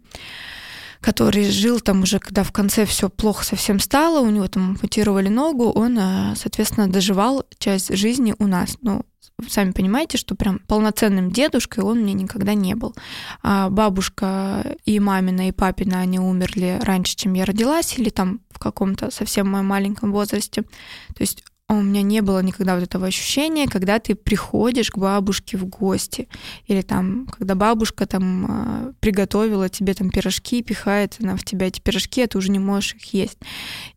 который 1.00 1.50
жил 1.50 1.81
там 1.81 2.03
уже, 2.03 2.19
когда 2.19 2.43
в 2.43 2.53
конце 2.53 2.87
все 2.87 3.09
плохо 3.09 3.45
совсем 3.45 3.81
стало, 3.81 4.21
у 4.21 4.31
него 4.31 4.49
там 4.49 4.71
ампутировали 4.71 5.29
ногу, 5.29 5.71
он, 5.71 5.99
э, 5.99 6.35
соответственно, 6.37 6.88
доживал 6.88 7.45
часть 7.59 7.95
жизни 7.97 8.35
у 8.38 8.47
нас. 8.47 8.76
Ну, 8.83 9.05
сами 9.49 9.73
понимаете, 9.73 10.19
что 10.19 10.35
прям 10.35 10.61
полноценным 10.61 11.31
дедушкой 11.31 11.85
он 11.85 12.00
мне 12.00 12.15
никогда 12.15 12.55
не 12.55 12.75
был. 12.75 12.95
А 13.43 13.69
бабушка 13.71 14.76
и 14.85 14.99
мамина, 14.99 15.49
и 15.49 15.53
папина, 15.53 16.00
они 16.00 16.19
умерли 16.19 16.79
раньше, 16.83 17.17
чем 17.17 17.35
я 17.35 17.45
родилась, 17.45 17.99
или 17.99 18.09
там 18.09 18.41
в 18.50 18.59
каком-то 18.59 19.11
совсем 19.11 19.50
моем 19.50 19.67
маленьком 19.67 20.12
возрасте. 20.12 20.62
То 20.62 21.21
есть 21.21 21.45
у 21.75 21.82
меня 21.82 22.02
не 22.02 22.20
было 22.20 22.42
никогда 22.42 22.75
вот 22.75 22.85
этого 22.85 23.06
ощущения, 23.06 23.66
когда 23.66 23.99
ты 23.99 24.14
приходишь 24.14 24.90
к 24.90 24.99
бабушке 24.99 25.56
в 25.56 25.66
гости, 25.66 26.28
или 26.66 26.82
там, 26.82 27.26
когда 27.26 27.54
бабушка 27.56 28.06
там 28.06 28.46
а, 28.49 28.92
приготовила 29.00 29.68
тебе 29.68 29.94
там 29.94 30.11
пирожки, 30.11 30.62
пихает 30.62 31.16
она 31.20 31.37
в 31.37 31.44
тебя 31.44 31.66
эти 31.66 31.80
пирожки, 31.80 32.23
а 32.23 32.28
ты 32.28 32.38
уже 32.38 32.50
не 32.50 32.61
можешь 32.61 32.94
их 32.94 33.12
есть. 33.12 33.38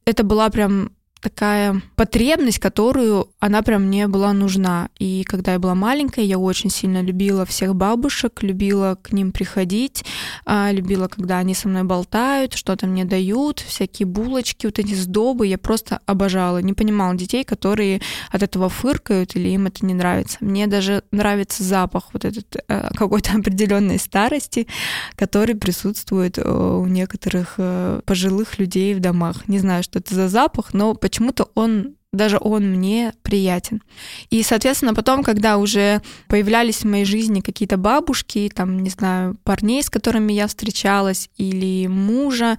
Это 0.05 0.23
была 0.23 0.49
прям 0.49 0.91
такая 1.21 1.81
потребность, 1.95 2.59
которую 2.59 3.29
она 3.39 3.61
прям 3.61 3.83
мне 3.85 4.07
была 4.07 4.33
нужна. 4.33 4.89
И 4.99 5.23
когда 5.23 5.53
я 5.53 5.59
была 5.59 5.75
маленькая, 5.75 6.23
я 6.25 6.37
очень 6.37 6.69
сильно 6.69 7.01
любила 7.01 7.45
всех 7.45 7.75
бабушек, 7.75 8.41
любила 8.41 8.97
к 9.01 9.11
ним 9.11 9.31
приходить, 9.31 10.05
а, 10.45 10.71
любила, 10.71 11.07
когда 11.07 11.37
они 11.37 11.53
со 11.53 11.67
мной 11.67 11.83
болтают, 11.83 12.53
что-то 12.53 12.87
мне 12.87 13.05
дают, 13.05 13.59
всякие 13.59 14.05
булочки, 14.05 14.65
вот 14.65 14.79
эти 14.79 14.93
сдобы, 14.93 15.47
я 15.47 15.57
просто 15.57 15.99
обожала. 16.05 16.59
Не 16.61 16.73
понимала 16.73 17.15
детей, 17.15 17.43
которые 17.43 18.01
от 18.31 18.43
этого 18.43 18.69
фыркают 18.69 19.35
или 19.35 19.49
им 19.49 19.67
это 19.67 19.85
не 19.85 19.93
нравится. 19.93 20.37
Мне 20.39 20.67
даже 20.67 21.03
нравится 21.11 21.63
запах 21.63 22.09
вот 22.13 22.25
этот 22.25 22.55
э, 22.67 22.89
какой-то 22.95 23.33
определенной 23.37 23.99
старости, 23.99 24.67
который 25.15 25.55
присутствует 25.55 26.37
э, 26.37 26.49
у 26.49 26.85
некоторых 26.85 27.55
э, 27.57 28.01
пожилых 28.05 28.59
людей 28.59 28.93
в 28.93 28.99
домах. 28.99 29.47
Не 29.47 29.59
знаю, 29.59 29.83
что 29.83 29.99
это 29.99 30.15
за 30.15 30.29
запах, 30.29 30.73
но 30.73 30.93
почему-то 31.09 31.49
он 31.55 31.95
даже 32.11 32.37
он 32.41 32.71
мне 32.71 33.13
приятен. 33.21 33.83
И, 34.29 34.41
соответственно, 34.41 34.95
потом, 34.95 35.23
когда 35.23 35.57
уже 35.57 36.01
появлялись 36.27 36.79
в 36.79 36.85
моей 36.85 37.05
жизни 37.05 37.41
какие-то 37.41 37.77
бабушки, 37.77 38.51
там, 38.53 38.79
не 38.79 38.89
знаю, 38.89 39.37
парней, 39.43 39.83
с 39.83 39.89
которыми 39.89 40.33
я 40.33 40.47
встречалась, 40.47 41.29
или 41.37 41.87
мужа, 41.87 42.57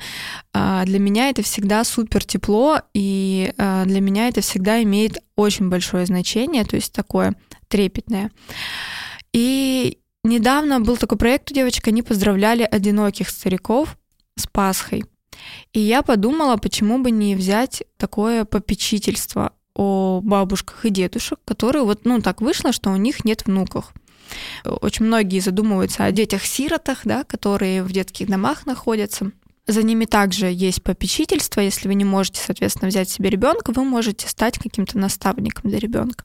а, 0.52 0.84
для 0.84 1.00
меня 1.00 1.30
это 1.30 1.42
всегда 1.42 1.82
супер 1.82 2.24
тепло, 2.24 2.80
и 2.94 3.52
а, 3.58 3.84
для 3.86 4.00
меня 4.00 4.28
это 4.28 4.40
всегда 4.40 4.82
имеет 4.84 5.18
очень 5.34 5.68
большое 5.68 6.06
значение, 6.06 6.64
то 6.64 6.76
есть 6.76 6.92
такое 6.92 7.34
трепетное. 7.66 8.30
И 9.32 9.98
недавно 10.22 10.80
был 10.80 10.96
такой 10.96 11.18
проект 11.18 11.50
у 11.50 11.54
девочек, 11.54 11.88
они 11.88 12.02
поздравляли 12.02 12.62
одиноких 12.62 13.28
стариков 13.28 13.96
с 14.36 14.46
Пасхой. 14.46 15.04
И 15.72 15.80
я 15.80 16.02
подумала, 16.02 16.56
почему 16.56 16.98
бы 16.98 17.10
не 17.10 17.34
взять 17.34 17.82
такое 17.96 18.44
попечительство 18.44 19.52
о 19.74 20.20
бабушках 20.22 20.84
и 20.84 20.90
дедушек, 20.90 21.38
которые 21.44 21.84
вот, 21.84 22.04
ну, 22.04 22.20
так 22.20 22.40
вышло, 22.40 22.72
что 22.72 22.90
у 22.90 22.96
них 22.96 23.24
нет 23.24 23.46
внуков. 23.46 23.92
Очень 24.64 25.06
многие 25.06 25.40
задумываются 25.40 26.04
о 26.04 26.12
детях-сиротах, 26.12 27.00
да, 27.04 27.24
которые 27.24 27.82
в 27.82 27.92
детских 27.92 28.28
домах 28.28 28.66
находятся. 28.66 29.32
За 29.66 29.84
ними 29.84 30.04
также 30.04 30.46
есть 30.46 30.82
попечительство. 30.82 31.60
Если 31.60 31.86
вы 31.86 31.94
не 31.94 32.04
можете, 32.04 32.40
соответственно, 32.44 32.88
взять 32.88 33.08
себе 33.08 33.30
ребенка, 33.30 33.72
вы 33.72 33.84
можете 33.84 34.26
стать 34.28 34.58
каким-то 34.58 34.98
наставником 34.98 35.70
для 35.70 35.78
ребенка. 35.78 36.24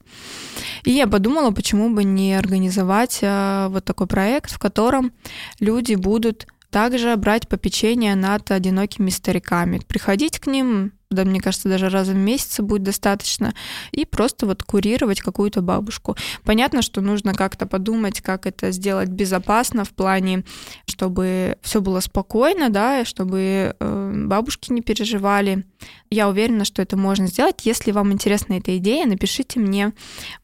И 0.84 0.90
я 0.90 1.06
подумала, 1.06 1.52
почему 1.52 1.90
бы 1.94 2.02
не 2.02 2.34
организовать 2.34 3.18
э, 3.22 3.68
вот 3.70 3.84
такой 3.84 4.08
проект, 4.08 4.50
в 4.50 4.58
котором 4.58 5.12
люди 5.60 5.94
будут 5.94 6.48
также 6.70 7.16
брать 7.16 7.48
попечение 7.48 8.14
над 8.14 8.50
одинокими 8.50 9.10
стариками. 9.10 9.78
Приходить 9.78 10.38
к 10.38 10.46
ним, 10.46 10.92
да, 11.10 11.24
мне 11.24 11.40
кажется, 11.40 11.68
даже 11.68 11.88
раз 11.88 12.08
в 12.08 12.14
месяц 12.14 12.60
будет 12.60 12.82
достаточно, 12.82 13.54
и 13.92 14.04
просто 14.04 14.46
вот 14.46 14.62
курировать 14.62 15.20
какую-то 15.20 15.62
бабушку. 15.62 16.16
Понятно, 16.44 16.82
что 16.82 17.00
нужно 17.00 17.34
как-то 17.34 17.66
подумать, 17.66 18.20
как 18.20 18.46
это 18.46 18.72
сделать 18.72 19.08
безопасно 19.08 19.84
в 19.84 19.90
плане, 19.90 20.44
чтобы 20.88 21.58
все 21.62 21.80
было 21.80 22.00
спокойно, 22.00 22.70
да, 22.70 23.00
и 23.00 23.04
чтобы 23.04 23.76
э, 23.78 24.24
бабушки 24.26 24.72
не 24.72 24.82
переживали. 24.82 25.64
Я 26.10 26.28
уверена, 26.28 26.64
что 26.64 26.82
это 26.82 26.96
можно 26.96 27.26
сделать. 27.28 27.64
Если 27.64 27.92
вам 27.92 28.12
интересна 28.12 28.54
эта 28.54 28.76
идея, 28.78 29.06
напишите 29.06 29.60
мне, 29.60 29.92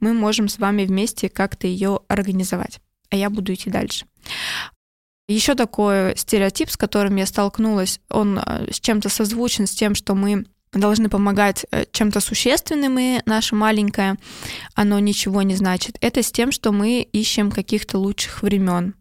мы 0.00 0.12
можем 0.12 0.48
с 0.48 0.58
вами 0.58 0.84
вместе 0.84 1.28
как-то 1.28 1.66
ее 1.66 2.00
организовать. 2.08 2.80
А 3.10 3.16
я 3.16 3.28
буду 3.30 3.52
идти 3.52 3.68
дальше. 3.68 4.06
Еще 5.28 5.54
такой 5.54 6.16
стереотип, 6.16 6.70
с 6.70 6.76
которым 6.76 7.16
я 7.16 7.26
столкнулась, 7.26 8.00
он 8.10 8.38
э, 8.38 8.72
с 8.72 8.80
чем-то 8.80 9.08
созвучен 9.08 9.66
с 9.66 9.70
тем, 9.70 9.94
что 9.94 10.14
мы 10.14 10.46
должны 10.72 11.08
помогать 11.08 11.66
э, 11.70 11.84
чем-то 11.92 12.20
существенным, 12.20 12.98
и 12.98 13.20
наше 13.26 13.54
маленькое, 13.54 14.16
оно 14.74 14.98
ничего 14.98 15.42
не 15.42 15.54
значит. 15.54 15.96
Это 16.00 16.22
с 16.22 16.32
тем, 16.32 16.50
что 16.50 16.72
мы 16.72 17.02
ищем 17.02 17.50
каких-то 17.50 17.98
лучших 17.98 18.42
времен 18.42 18.94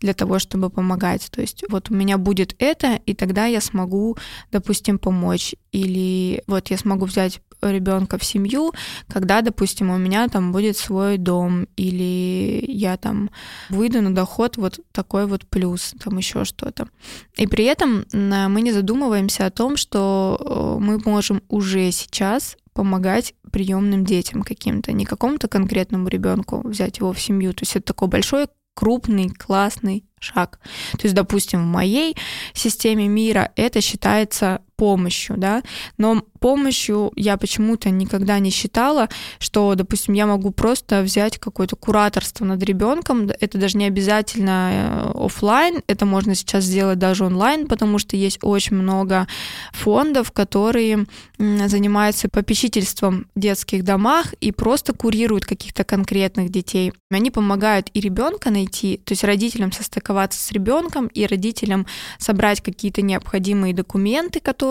для 0.00 0.14
того, 0.14 0.38
чтобы 0.38 0.70
помогать. 0.70 1.28
То 1.30 1.40
есть 1.40 1.64
вот 1.68 1.90
у 1.90 1.94
меня 1.94 2.18
будет 2.18 2.54
это, 2.58 3.00
и 3.06 3.14
тогда 3.14 3.46
я 3.46 3.60
смогу, 3.60 4.16
допустим, 4.52 4.98
помочь. 4.98 5.54
Или 5.72 6.42
вот 6.46 6.70
я 6.70 6.78
смогу 6.78 7.04
взять 7.06 7.40
ребенка 7.60 8.18
в 8.18 8.24
семью, 8.24 8.72
когда, 9.08 9.40
допустим, 9.40 9.90
у 9.90 9.98
меня 9.98 10.28
там 10.28 10.52
будет 10.52 10.76
свой 10.76 11.18
дом, 11.18 11.66
или 11.76 12.64
я 12.68 12.96
там 12.96 13.30
выйду 13.68 14.00
на 14.00 14.14
доход 14.14 14.56
вот 14.56 14.80
такой 14.92 15.26
вот 15.26 15.46
плюс, 15.46 15.94
там 16.02 16.18
еще 16.18 16.44
что-то. 16.44 16.88
И 17.36 17.46
при 17.46 17.64
этом 17.64 18.04
мы 18.12 18.60
не 18.60 18.72
задумываемся 18.72 19.46
о 19.46 19.50
том, 19.50 19.76
что 19.76 20.38
э, 20.40 20.82
мы 20.82 21.00
можем 21.04 21.42
уже 21.48 21.90
сейчас 21.90 22.56
помогать 22.74 23.34
приемным 23.50 24.04
детям 24.04 24.42
каким-то, 24.42 24.92
не 24.92 25.04
какому-то 25.04 25.48
конкретному 25.48 26.06
ребенку 26.06 26.60
взять 26.64 26.98
его 26.98 27.12
в 27.12 27.20
семью. 27.20 27.52
То 27.52 27.62
есть 27.62 27.74
это 27.74 27.86
такой 27.86 28.06
большой 28.06 28.46
крупный, 28.78 29.28
классный 29.28 30.04
шаг. 30.20 30.60
То 30.92 31.00
есть, 31.02 31.14
допустим, 31.16 31.64
в 31.64 31.66
моей 31.66 32.16
системе 32.54 33.08
мира 33.08 33.50
это 33.56 33.80
считается 33.80 34.62
помощью, 34.78 35.36
да, 35.36 35.62
но 35.98 36.22
помощью 36.40 37.12
я 37.16 37.36
почему-то 37.36 37.90
никогда 37.90 38.38
не 38.38 38.50
считала, 38.50 39.08
что, 39.38 39.74
допустим, 39.74 40.14
я 40.14 40.26
могу 40.26 40.50
просто 40.50 41.02
взять 41.02 41.38
какое-то 41.38 41.76
кураторство 41.76 42.44
над 42.46 42.62
ребенком, 42.62 43.28
это 43.40 43.58
даже 43.58 43.76
не 43.76 43.84
обязательно 43.84 44.70
э, 44.72 45.26
офлайн, 45.26 45.82
это 45.86 46.06
можно 46.06 46.34
сейчас 46.34 46.64
сделать 46.64 46.98
даже 46.98 47.24
онлайн, 47.24 47.66
потому 47.66 47.98
что 47.98 48.16
есть 48.16 48.38
очень 48.42 48.76
много 48.76 49.28
фондов, 49.72 50.32
которые 50.32 51.06
занимаются 51.38 52.28
попечительством 52.28 53.26
в 53.34 53.40
детских 53.40 53.84
домах 53.84 54.32
и 54.40 54.52
просто 54.52 54.92
курируют 54.92 55.44
каких-то 55.44 55.84
конкретных 55.84 56.50
детей. 56.50 56.92
Они 57.10 57.30
помогают 57.30 57.90
и 57.94 58.00
ребенка 58.00 58.50
найти, 58.50 59.00
то 59.04 59.12
есть 59.12 59.24
родителям 59.24 59.70
состыковать 59.72 59.98
состыковаться 59.98 60.40
с 60.40 60.52
ребенком 60.52 61.08
и 61.08 61.26
родителям 61.26 61.86
собрать 62.18 62.60
какие-то 62.60 63.02
необходимые 63.02 63.74
документы, 63.74 64.40
которые 64.40 64.67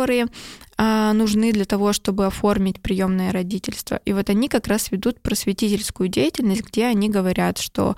а, 0.80 1.14
нужны 1.14 1.52
для 1.52 1.66
того, 1.66 1.92
чтобы 1.92 2.28
оформить 2.28 2.82
приемное 2.82 3.32
родительство. 3.32 4.00
И 4.06 4.14
вот 4.14 4.30
они 4.30 4.48
как 4.48 4.68
раз 4.68 4.92
ведут 4.92 5.20
просветительскую 5.22 6.08
деятельность, 6.08 6.64
где 6.64 6.86
они 6.86 7.10
говорят, 7.10 7.58
что 7.58 7.96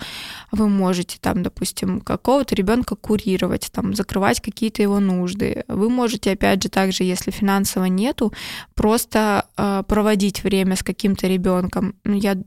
вы 0.51 0.69
можете 0.69 1.17
там, 1.19 1.43
допустим, 1.43 1.99
какого-то 1.99 2.55
ребенка 2.55 2.95
курировать, 2.95 3.69
там, 3.73 3.93
закрывать 3.93 4.39
какие-то 4.39 4.81
его 4.81 5.01
нужды. 5.01 5.65
Вы 5.67 5.89
можете, 5.89 6.31
опять 6.31 6.63
же, 6.63 6.69
также, 6.69 7.03
если 7.03 7.31
финансово 7.31 7.85
нету, 7.85 8.31
просто 8.75 9.45
э, 9.57 9.83
проводить 9.85 10.43
время 10.43 10.77
с 10.77 10.83
каким-то 10.83 11.27
ребенком. 11.27 11.95
Ну, 12.05 12.13
я 12.13 12.37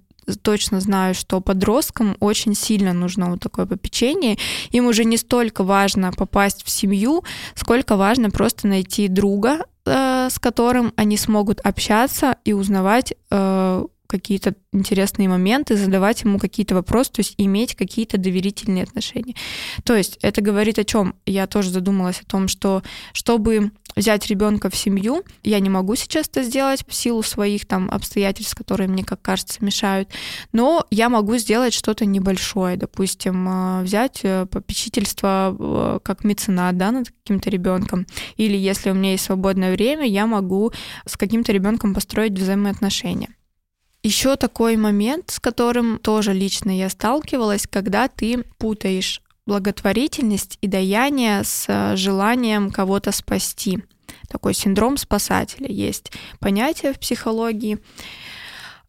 точно 0.43 0.81
знаю, 0.81 1.14
что 1.14 1.41
подросткам 1.41 2.17
очень 2.21 2.55
сильно 2.55 2.93
нужно 2.93 3.31
вот 3.31 3.41
такое 3.41 3.67
попечение. 3.67 4.38
Им 4.71 4.87
уже 4.87 5.05
не 5.05 5.17
столько 5.17 5.64
важно 5.64 6.12
попасть 6.12 6.64
в 6.64 6.71
семью, 6.71 7.25
сколько 7.55 7.97
важно 7.97 8.31
просто 8.31 8.69
найти 8.69 9.09
друга, 9.09 9.67
э, 9.85 10.29
с 10.31 10.38
которым 10.38 10.93
они 10.97 11.17
смогут 11.17 11.61
общаться 11.61 12.37
и 12.45 12.52
узнавать 12.52 13.14
э, 13.31 13.85
какие-то 14.12 14.55
интересные 14.75 15.29
моменты, 15.29 15.75
задавать 15.75 16.23
ему 16.23 16.38
какие-то 16.38 16.75
вопросы, 16.75 17.11
то 17.12 17.21
есть 17.21 17.35
иметь 17.38 17.75
какие-то 17.75 18.19
доверительные 18.19 18.85
отношения. 18.85 19.35
То 19.85 19.97
есть 19.97 20.19
это 20.21 20.43
говорит 20.43 20.79
о 20.79 20.85
чем? 20.85 21.14
Я 21.25 21.47
тоже 21.47 21.71
задумалась 21.71 22.21
о 22.21 22.26
том, 22.26 22.47
что 22.49 22.83
чтобы 23.14 23.73
взять 23.97 24.27
ребенка 24.27 24.71
в 24.71 24.77
семью, 24.77 25.23
я 25.43 25.61
не 25.61 25.71
могу 25.71 25.95
сейчас 25.95 26.29
это 26.29 26.43
сделать 26.43 26.85
в 26.87 26.95
силу 26.95 27.23
своих 27.23 27.67
там 27.67 27.91
обстоятельств, 27.91 28.55
которые 28.55 28.89
мне, 28.89 29.05
как 29.05 29.23
кажется, 29.23 29.65
мешают, 29.65 30.09
но 30.53 30.87
я 30.91 31.09
могу 31.09 31.37
сделать 31.37 31.75
что-то 31.75 32.05
небольшое, 32.05 32.77
допустим, 32.77 33.49
э, 33.49 33.83
взять 33.83 34.21
э, 34.23 34.47
попечительство 34.47 35.57
э, 35.59 35.99
как 36.03 36.25
меценат, 36.25 36.77
да, 36.77 36.91
над 36.91 37.09
каким-то 37.09 37.51
ребенком, 37.51 38.07
или 38.37 38.57
если 38.57 38.91
у 38.91 38.95
меня 38.95 39.13
есть 39.13 39.25
свободное 39.25 39.73
время, 39.73 40.07
я 40.07 40.27
могу 40.27 40.73
с 41.07 41.17
каким-то 41.17 41.53
ребенком 41.53 41.95
построить 41.95 42.39
взаимоотношения. 42.39 43.35
Еще 44.03 44.35
такой 44.35 44.77
момент, 44.77 45.31
с 45.31 45.39
которым 45.39 45.99
тоже 45.99 46.33
лично 46.33 46.77
я 46.77 46.89
сталкивалась, 46.89 47.69
когда 47.71 48.09
ты 48.09 48.45
путаешь 48.59 49.23
благотворительность 49.47 50.59
и 50.61 50.67
даяние 50.67 51.45
с 51.45 51.67
э, 51.69 51.97
желанием 51.97 52.71
кого-то 52.71 53.13
спасти. 53.13 53.83
Такой 54.29 54.55
синдром 54.55 54.97
спасателя 54.97 55.69
есть 55.69 56.13
понятие 56.39 56.93
в 56.93 56.99
психологии. 56.99 57.79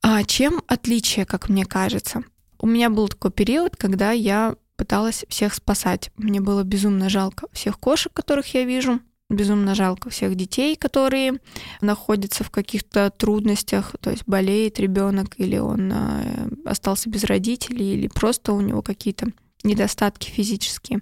А 0.01 0.23
чем 0.23 0.61
отличие, 0.67 1.25
как 1.25 1.49
мне 1.49 1.65
кажется? 1.65 2.23
У 2.59 2.67
меня 2.67 2.89
был 2.89 3.07
такой 3.07 3.31
период, 3.31 3.75
когда 3.75 4.11
я 4.11 4.55
пыталась 4.75 5.25
всех 5.29 5.53
спасать. 5.53 6.11
Мне 6.17 6.41
было 6.41 6.63
безумно 6.63 7.09
жалко 7.09 7.47
всех 7.51 7.79
кошек, 7.79 8.11
которых 8.11 8.53
я 8.53 8.63
вижу, 8.63 8.99
безумно 9.29 9.75
жалко 9.75 10.09
всех 10.09 10.35
детей, 10.35 10.75
которые 10.75 11.39
находятся 11.81 12.43
в 12.43 12.49
каких-то 12.51 13.09
трудностях, 13.11 13.95
то 13.99 14.11
есть 14.11 14.23
болеет 14.25 14.79
ребенок 14.79 15.35
или 15.37 15.57
он 15.57 15.91
э, 15.91 16.49
остался 16.65 17.09
без 17.09 17.23
родителей, 17.23 17.93
или 17.93 18.07
просто 18.07 18.53
у 18.53 18.61
него 18.61 18.81
какие-то 18.81 19.27
недостатки 19.63 20.29
физические. 20.29 21.01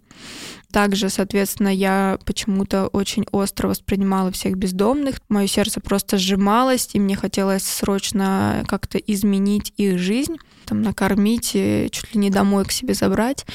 Также, 0.72 1.10
соответственно, 1.10 1.70
я 1.70 2.18
почему-то 2.26 2.88
очень 2.88 3.26
остро 3.32 3.68
воспринимала 3.68 4.32
всех 4.32 4.56
бездомных. 4.56 5.22
Мое 5.30 5.48
сердце 5.48 5.82
просто 5.82 6.18
сжималось, 6.18 6.90
и 6.94 7.00
мне 7.00 7.16
хотелось 7.16 7.64
срочно 7.64 8.64
как-то 8.68 8.98
изменить 8.98 9.74
их 9.78 10.00
жизнь, 10.00 10.38
там, 10.66 10.82
накормить, 10.82 11.52
чуть 11.52 12.14
ли 12.14 12.20
не 12.20 12.30
домой 12.30 12.66
к 12.66 12.72
себе 12.72 12.94
забрать. 12.94 13.46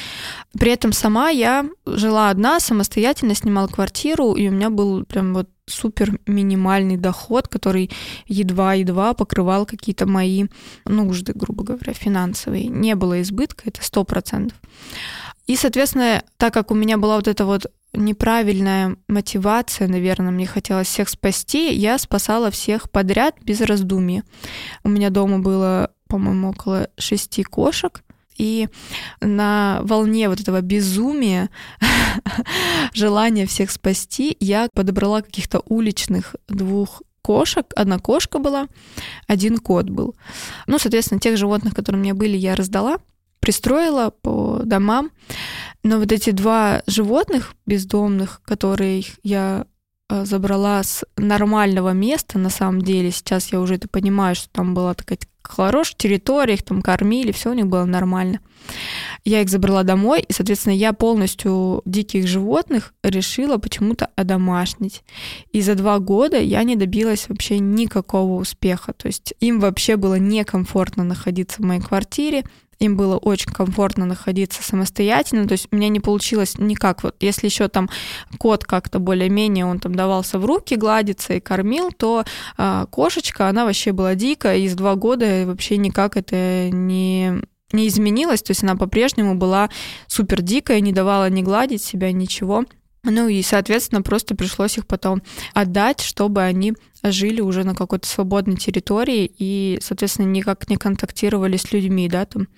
При 0.58 0.70
этом 0.70 0.92
сама 0.92 1.30
я 1.30 1.66
жила 1.86 2.30
одна, 2.30 2.60
самостоятельно 2.60 3.34
снимала 3.34 3.68
квартиру, 3.68 4.32
и 4.32 4.48
у 4.48 4.52
меня 4.52 4.70
был 4.70 5.04
прям 5.04 5.34
вот 5.34 5.48
супер 5.68 6.20
минимальный 6.26 6.96
доход, 6.96 7.48
который 7.48 7.90
едва-едва 8.26 9.14
покрывал 9.14 9.66
какие-то 9.66 10.06
мои 10.06 10.46
нужды, 10.84 11.32
грубо 11.34 11.64
говоря, 11.64 11.92
финансовые. 11.92 12.68
Не 12.68 12.94
было 12.94 13.20
избытка, 13.22 13.64
это 13.66 13.82
сто 13.82 14.04
процентов. 14.04 14.56
И, 15.46 15.56
соответственно, 15.56 16.22
так 16.36 16.52
как 16.54 16.70
у 16.70 16.74
меня 16.74 16.98
была 16.98 17.16
вот 17.16 17.28
эта 17.28 17.44
вот 17.44 17.66
неправильная 17.92 18.96
мотивация, 19.08 19.88
наверное, 19.88 20.30
мне 20.30 20.46
хотелось 20.46 20.88
всех 20.88 21.08
спасти, 21.08 21.72
я 21.72 21.98
спасала 21.98 22.50
всех 22.50 22.90
подряд 22.90 23.36
без 23.42 23.60
раздумий. 23.60 24.22
У 24.84 24.88
меня 24.88 25.10
дома 25.10 25.38
было, 25.38 25.90
по-моему, 26.08 26.50
около 26.50 26.88
шести 26.98 27.42
кошек, 27.42 28.02
и 28.36 28.68
на 29.20 29.80
волне 29.82 30.28
вот 30.28 30.40
этого 30.40 30.60
безумия, 30.60 31.48
желания 32.92 33.46
всех 33.46 33.70
спасти, 33.70 34.36
я 34.40 34.68
подобрала 34.74 35.22
каких-то 35.22 35.62
уличных 35.66 36.36
двух 36.48 37.02
кошек. 37.22 37.66
Одна 37.74 37.98
кошка 37.98 38.38
была, 38.38 38.68
один 39.26 39.58
кот 39.58 39.88
был. 39.88 40.14
Ну, 40.66 40.78
соответственно, 40.78 41.20
тех 41.20 41.36
животных, 41.38 41.74
которые 41.74 42.00
у 42.00 42.04
меня 42.04 42.14
были, 42.14 42.36
я 42.36 42.54
раздала, 42.54 42.98
пристроила 43.46 44.10
по 44.10 44.62
домам. 44.64 45.12
Но 45.84 46.00
вот 46.00 46.10
эти 46.10 46.30
два 46.30 46.82
животных 46.88 47.54
бездомных, 47.64 48.40
которые 48.44 49.04
я 49.22 49.66
э, 50.10 50.24
забрала 50.24 50.82
с 50.82 51.04
нормального 51.16 51.92
места, 51.92 52.40
на 52.40 52.50
самом 52.50 52.82
деле, 52.82 53.12
сейчас 53.12 53.52
я 53.52 53.60
уже 53.60 53.76
это 53.76 53.86
понимаю, 53.86 54.34
что 54.34 54.48
там 54.50 54.74
была 54.74 54.94
такая 54.94 55.18
хорошая 55.44 55.94
территория, 55.96 56.54
их 56.54 56.64
там 56.64 56.82
кормили, 56.82 57.30
все 57.30 57.50
у 57.50 57.54
них 57.54 57.68
было 57.68 57.84
нормально. 57.84 58.40
Я 59.24 59.42
их 59.42 59.48
забрала 59.48 59.84
домой, 59.84 60.24
и, 60.26 60.32
соответственно, 60.32 60.74
я 60.74 60.92
полностью 60.92 61.82
диких 61.84 62.26
животных 62.26 62.94
решила 63.04 63.58
почему-то 63.58 64.10
одомашнить. 64.16 65.04
И 65.52 65.60
за 65.60 65.76
два 65.76 66.00
года 66.00 66.36
я 66.40 66.64
не 66.64 66.74
добилась 66.74 67.28
вообще 67.28 67.60
никакого 67.60 68.40
успеха. 68.40 68.92
То 68.92 69.06
есть 69.06 69.34
им 69.38 69.60
вообще 69.60 69.94
было 69.94 70.18
некомфортно 70.18 71.04
находиться 71.04 71.62
в 71.62 71.64
моей 71.64 71.80
квартире, 71.80 72.42
им 72.78 72.96
было 72.96 73.16
очень 73.16 73.52
комфортно 73.52 74.04
находиться 74.04 74.62
самостоятельно, 74.62 75.46
то 75.46 75.52
есть 75.52 75.68
у 75.70 75.76
меня 75.76 75.88
не 75.88 76.00
получилось 76.00 76.58
никак. 76.58 77.02
Вот 77.02 77.16
если 77.20 77.46
еще 77.46 77.68
там 77.68 77.88
кот 78.38 78.64
как-то 78.64 78.98
более-менее, 78.98 79.64
он 79.66 79.78
там 79.78 79.94
давался 79.94 80.38
в 80.38 80.44
руки 80.44 80.76
гладиться 80.76 81.34
и 81.34 81.40
кормил, 81.40 81.90
то 81.92 82.24
э, 82.58 82.86
кошечка, 82.90 83.48
она 83.48 83.64
вообще 83.64 83.92
была 83.92 84.14
дикая, 84.14 84.58
и 84.58 84.68
с 84.68 84.74
два 84.74 84.94
года 84.94 85.44
вообще 85.46 85.76
никак 85.76 86.16
это 86.16 86.70
не 86.70 87.42
не 87.72 87.88
изменилось, 87.88 88.42
то 88.42 88.52
есть 88.52 88.62
она 88.62 88.76
по-прежнему 88.76 89.34
была 89.34 89.70
супер 90.06 90.40
дикая, 90.40 90.80
не 90.80 90.92
давала 90.92 91.28
ни 91.28 91.42
гладить 91.42 91.82
себя, 91.82 92.12
ничего. 92.12 92.64
Ну 93.04 93.28
и, 93.28 93.42
соответственно, 93.42 94.02
просто 94.02 94.34
пришлось 94.34 94.78
их 94.78 94.86
потом 94.86 95.22
отдать, 95.54 96.00
чтобы 96.00 96.42
они 96.42 96.74
жили 97.02 97.40
уже 97.40 97.64
на 97.64 97.74
какой-то 97.74 98.06
свободной 98.06 98.56
территории 98.56 99.30
и, 99.38 99.78
соответственно, 99.80 100.26
никак 100.26 100.68
не 100.68 100.76
контактировали 100.76 101.56
с 101.56 101.72
людьми, 101.72 102.08
да, 102.08 102.24
там. 102.26 102.48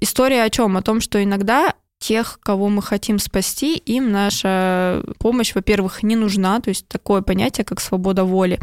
История 0.00 0.44
о 0.44 0.50
чем? 0.50 0.76
О 0.76 0.82
том, 0.82 1.00
что 1.00 1.22
иногда 1.22 1.74
тех, 1.98 2.38
кого 2.42 2.68
мы 2.68 2.82
хотим 2.82 3.18
спасти, 3.18 3.76
им 3.76 4.12
наша 4.12 5.02
помощь, 5.18 5.54
во-первых, 5.54 6.02
не 6.02 6.16
нужна, 6.16 6.60
то 6.60 6.68
есть 6.68 6.86
такое 6.88 7.22
понятие, 7.22 7.64
как 7.64 7.80
свобода 7.80 8.24
воли. 8.24 8.60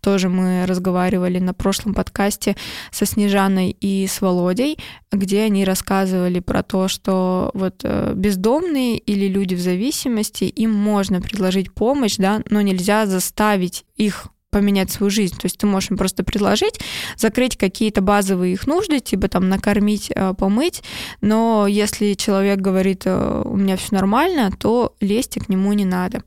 Тоже 0.00 0.28
мы 0.28 0.66
разговаривали 0.66 1.38
на 1.38 1.52
прошлом 1.52 1.94
подкасте 1.94 2.56
со 2.90 3.04
Снежаной 3.04 3.70
и 3.70 4.06
с 4.06 4.20
Володей, 4.20 4.78
где 5.10 5.42
они 5.42 5.64
рассказывали 5.64 6.40
про 6.40 6.62
то, 6.62 6.88
что 6.88 7.50
вот 7.54 7.80
э, 7.82 8.12
бездомные 8.14 8.98
или 8.98 9.26
люди 9.26 9.54
в 9.54 9.60
зависимости, 9.60 10.44
им 10.44 10.72
можно 10.72 11.20
предложить 11.20 11.72
помощь, 11.72 12.16
да, 12.16 12.42
но 12.48 12.60
нельзя 12.60 13.06
заставить 13.06 13.84
их 13.96 14.28
поменять 14.50 14.90
свою 14.90 15.10
жизнь. 15.10 15.34
То 15.34 15.44
есть 15.44 15.58
ты 15.58 15.66
можешь 15.66 15.90
им 15.90 15.96
просто 15.96 16.24
предложить, 16.24 16.80
закрыть 17.16 17.56
какие-то 17.56 18.00
базовые 18.00 18.54
их 18.54 18.66
нужды, 18.66 19.00
типа 19.00 19.28
там 19.28 19.48
накормить, 19.48 20.10
э, 20.14 20.34
помыть, 20.34 20.82
но 21.20 21.66
если 21.66 22.14
человек 22.14 22.58
говорит, 22.58 23.02
э, 23.04 23.42
у 23.44 23.56
меня 23.56 23.76
все 23.76 23.94
нормально, 23.94 24.50
то 24.58 24.94
лезть 25.00 25.38
к 25.38 25.48
нему 25.48 25.72
не 25.72 25.84
надо. 25.84 26.22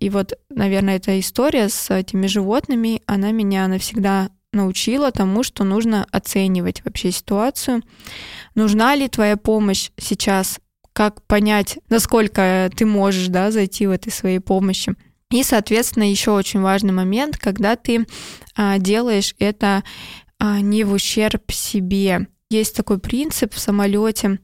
И 0.00 0.10
вот, 0.10 0.32
наверное, 0.50 0.96
эта 0.96 1.18
история 1.20 1.68
с 1.68 1.94
этими 1.94 2.26
животными, 2.26 3.02
она 3.06 3.30
меня 3.30 3.68
навсегда 3.68 4.30
научила 4.52 5.12
тому, 5.12 5.42
что 5.42 5.64
нужно 5.64 6.06
оценивать 6.10 6.84
вообще 6.84 7.12
ситуацию. 7.12 7.82
Нужна 8.54 8.94
ли 8.94 9.08
твоя 9.08 9.36
помощь 9.36 9.90
сейчас? 9.98 10.58
Как 10.92 11.22
понять, 11.26 11.78
насколько 11.90 12.68
ты 12.76 12.84
можешь 12.84 13.28
да, 13.28 13.52
зайти 13.52 13.86
в 13.86 13.90
этой 13.90 14.10
своей 14.10 14.40
помощи? 14.40 14.96
И, 15.30 15.42
соответственно, 15.42 16.10
еще 16.10 16.30
очень 16.30 16.60
важный 16.60 16.92
момент, 16.92 17.36
когда 17.36 17.76
ты 17.76 18.06
а, 18.56 18.78
делаешь 18.78 19.34
это 19.38 19.84
а, 20.38 20.60
не 20.60 20.84
в 20.84 20.92
ущерб 20.92 21.52
себе. 21.52 22.28
Есть 22.50 22.74
такой 22.74 22.98
принцип 22.98 23.52
в 23.52 23.58
самолете, 23.58 24.38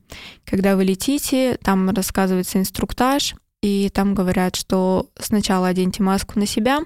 когда 0.45 0.77
вы 0.77 0.85
летите, 0.85 1.59
там 1.63 1.89
рассказывается 1.89 2.59
инструктаж, 2.59 3.35
и 3.63 3.89
там 3.89 4.15
говорят, 4.15 4.57
что 4.57 5.09
сначала 5.19 5.69
оденьте 5.69 6.03
маску 6.03 6.39
на 6.39 6.45
себя, 6.45 6.81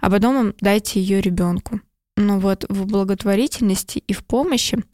а 0.00 0.10
потом 0.10 0.52
дайте 0.60 1.00
ее 1.00 1.22
ребенку. 1.22 1.80
Но 2.18 2.38
вот 2.38 2.66
в 2.68 2.84
благотворительности 2.84 4.02
и 4.06 4.12
в 4.12 4.22
помощи 4.26 4.84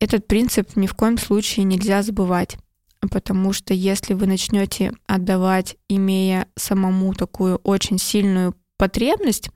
этот 0.00 0.26
принцип 0.26 0.74
ни 0.76 0.86
в 0.86 0.94
коем 0.94 1.18
случае 1.18 1.64
нельзя 1.64 2.02
забывать. 2.02 2.56
Потому 3.10 3.52
что 3.52 3.74
если 3.74 4.14
вы 4.14 4.26
начнете 4.26 4.92
отдавать, 5.06 5.76
имея 5.88 6.46
самому 6.56 7.14
такую 7.14 7.56
очень 7.64 7.98
сильную 7.98 8.54
потребность 8.76 9.50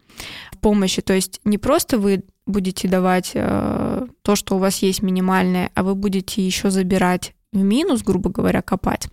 в 0.52 0.58
помощи, 0.58 1.02
то 1.02 1.12
есть 1.12 1.40
не 1.44 1.58
просто 1.58 1.98
вы 1.98 2.24
будете 2.46 2.88
давать 2.88 3.32
э, 3.34 4.06
то, 4.22 4.36
что 4.36 4.56
у 4.56 4.58
вас 4.58 4.82
есть 4.82 5.02
минимальное, 5.02 5.70
а 5.74 5.82
вы 5.82 5.94
будете 5.94 6.44
еще 6.44 6.70
забирать 6.70 7.35
в 7.52 7.62
минус, 7.62 8.02
грубо 8.02 8.30
говоря, 8.30 8.60
копать, 8.62 9.08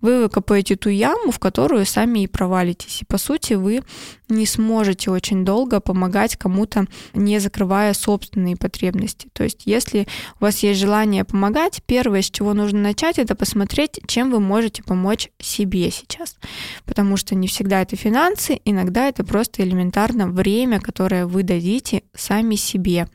вы 0.00 0.22
выкопаете 0.22 0.76
ту 0.76 0.90
яму, 0.90 1.30
в 1.30 1.38
которую 1.38 1.86
сами 1.86 2.20
и 2.20 2.26
провалитесь. 2.26 3.02
И 3.02 3.04
по 3.04 3.18
сути 3.18 3.54
вы 3.54 3.82
не 4.28 4.44
сможете 4.44 5.10
очень 5.10 5.44
долго 5.44 5.80
помогать 5.80 6.36
кому-то, 6.36 6.86
не 7.14 7.38
закрывая 7.38 7.94
собственные 7.94 8.56
потребности. 8.56 9.28
То 9.32 9.44
есть 9.44 9.62
если 9.66 10.06
у 10.40 10.44
вас 10.44 10.58
есть 10.62 10.80
желание 10.80 11.24
помогать, 11.24 11.80
первое, 11.86 12.22
с 12.22 12.30
чего 12.30 12.54
нужно 12.54 12.80
начать, 12.80 13.18
это 13.18 13.34
посмотреть, 13.34 14.00
чем 14.06 14.30
вы 14.30 14.40
можете 14.40 14.82
помочь 14.82 15.30
себе 15.38 15.90
сейчас. 15.90 16.36
Потому 16.84 17.16
что 17.16 17.34
не 17.34 17.48
всегда 17.48 17.82
это 17.82 17.96
финансы, 17.96 18.60
иногда 18.64 19.08
это 19.08 19.24
просто 19.24 19.62
элементарно 19.62 20.28
время, 20.28 20.80
которое 20.80 21.26
вы 21.26 21.44
дадите 21.44 22.02
сами 22.14 22.56
себе. 22.56 23.08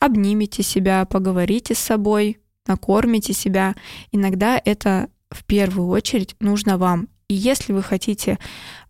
Обнимите 0.00 0.62
себя, 0.62 1.04
поговорите 1.04 1.74
с 1.74 1.78
собой, 1.78 2.38
накормите 2.66 3.32
себя. 3.32 3.74
Иногда 4.12 4.60
это 4.64 5.08
в 5.30 5.44
первую 5.44 5.88
очередь 5.88 6.36
нужно 6.40 6.78
вам. 6.78 7.08
И 7.28 7.34
если 7.34 7.72
вы 7.72 7.82
хотите 7.82 8.38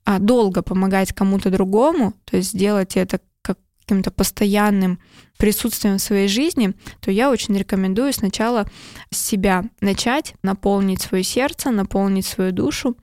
а, 0.05 0.19
долго 0.19 0.63
помогать 0.63 1.13
кому-то 1.13 1.51
другому, 1.51 2.15
то 2.25 2.37
есть 2.37 2.51
сделать 2.51 2.97
это 2.97 3.21
каким-то 3.43 4.11
постоянным 4.11 4.99
присутствием 5.37 5.99
в 5.99 6.03
своей 6.03 6.29
жизни, 6.29 6.73
то 7.01 7.11
я 7.11 7.31
очень 7.31 7.57
рекомендую 7.57 8.13
сначала 8.13 8.67
с 9.11 9.19
себя 9.19 9.65
начать, 9.81 10.35
наполнить 10.43 11.03
свое 11.03 11.23
сердце, 11.23 11.71
наполнить 11.71 12.27
свою 12.27 12.53
душу, 12.53 12.97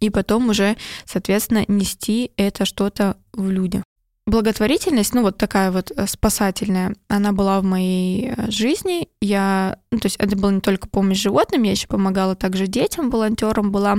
и 0.00 0.10
потом 0.10 0.48
уже, 0.48 0.76
соответственно, 1.04 1.64
нести 1.68 2.32
это 2.36 2.64
что-то 2.64 3.16
в 3.32 3.50
людях 3.50 3.82
благотворительность, 4.28 5.14
ну 5.14 5.22
вот 5.22 5.38
такая 5.38 5.70
вот 5.70 5.90
э, 5.90 6.06
спасательная, 6.06 6.94
она 7.08 7.32
была 7.32 7.60
в 7.60 7.64
моей 7.64 8.30
э, 8.36 8.50
жизни. 8.50 9.08
Я, 9.20 9.78
ну, 9.90 9.98
то 9.98 10.06
есть 10.06 10.16
это 10.16 10.36
была 10.36 10.52
не 10.52 10.60
только 10.60 10.88
помощь 10.88 11.18
животным, 11.18 11.62
я 11.62 11.72
еще 11.72 11.86
помогала 11.86 12.34
также 12.34 12.66
детям, 12.66 13.10
волонтером 13.10 13.72
была 13.72 13.96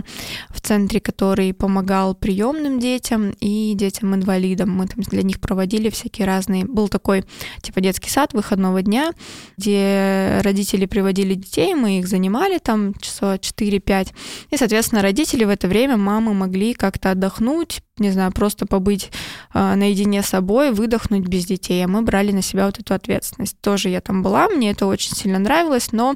в 0.50 0.62
центре, 0.62 1.00
который 1.00 1.54
помогал 1.54 2.16
приемным 2.16 2.80
детям 2.80 3.32
и 3.40 3.74
детям-инвалидам. 3.74 4.70
Мы 4.70 4.88
там 4.88 5.02
для 5.02 5.24
них 5.24 5.40
проводили 5.40 5.90
всякие 5.90 6.28
разные. 6.28 6.66
Был 6.66 6.90
такой 6.90 7.26
типа 7.62 7.82
детский 7.82 8.10
сад 8.10 8.34
выходного 8.34 8.82
дня, 8.82 9.12
где 9.58 10.40
родители 10.44 10.86
приводили 10.86 11.34
детей, 11.34 11.74
мы 11.74 12.00
их 12.00 12.08
занимали 12.08 12.60
там 12.60 12.94
часа 12.96 13.36
4-5. 13.36 14.10
И, 14.52 14.58
соответственно, 14.58 15.02
родители 15.02 15.44
в 15.44 15.50
это 15.50 15.68
время, 15.68 15.98
мамы 15.98 16.34
могли 16.34 16.74
как-то 16.74 17.12
отдохнуть, 17.12 17.82
не 18.00 18.12
знаю, 18.12 18.32
просто 18.32 18.66
побыть 18.66 19.12
э, 19.54 19.76
наедине 19.76 20.24
с 20.24 20.28
собой, 20.28 20.72
выдохнуть 20.72 21.28
без 21.28 21.46
детей. 21.46 21.84
А 21.84 21.88
мы 21.88 22.02
брали 22.02 22.32
на 22.32 22.42
себя 22.42 22.66
вот 22.66 22.80
эту 22.80 22.94
ответственность. 22.94 23.60
Тоже 23.62 23.90
я 23.90 24.02
там 24.02 24.24
была, 24.24 24.48
мне 24.48 24.72
это 24.72 24.86
очень 24.86 25.16
сильно 25.16 25.40
нравилось, 25.40 25.92
но 25.92 26.16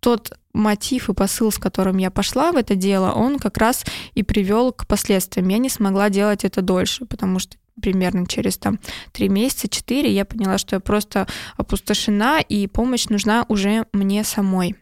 тот 0.00 0.32
мотив 0.52 1.08
и 1.08 1.14
посыл, 1.14 1.50
с 1.50 1.58
которым 1.58 1.96
я 1.98 2.10
пошла 2.10 2.52
в 2.52 2.56
это 2.56 2.74
дело, 2.74 3.12
он 3.12 3.38
как 3.38 3.56
раз 3.58 3.84
и 4.14 4.22
привел 4.22 4.72
к 4.72 4.86
последствиям. 4.86 5.48
Я 5.48 5.58
не 5.58 5.68
смогла 5.68 6.10
делать 6.10 6.44
это 6.44 6.60
дольше, 6.60 7.06
потому 7.06 7.38
что 7.38 7.56
примерно 7.80 8.26
через 8.26 8.58
там 8.58 8.78
три 9.12 9.28
месяца, 9.28 9.68
четыре, 9.68 10.12
я 10.12 10.24
поняла, 10.24 10.58
что 10.58 10.76
я 10.76 10.80
просто 10.80 11.26
опустошена, 11.56 12.40
и 12.40 12.66
помощь 12.66 13.06
нужна 13.06 13.46
уже 13.48 13.86
мне 13.92 14.24
самой. 14.24 14.76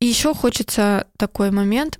И 0.00 0.06
еще 0.06 0.34
хочется 0.34 1.06
такой 1.18 1.50
момент 1.50 1.98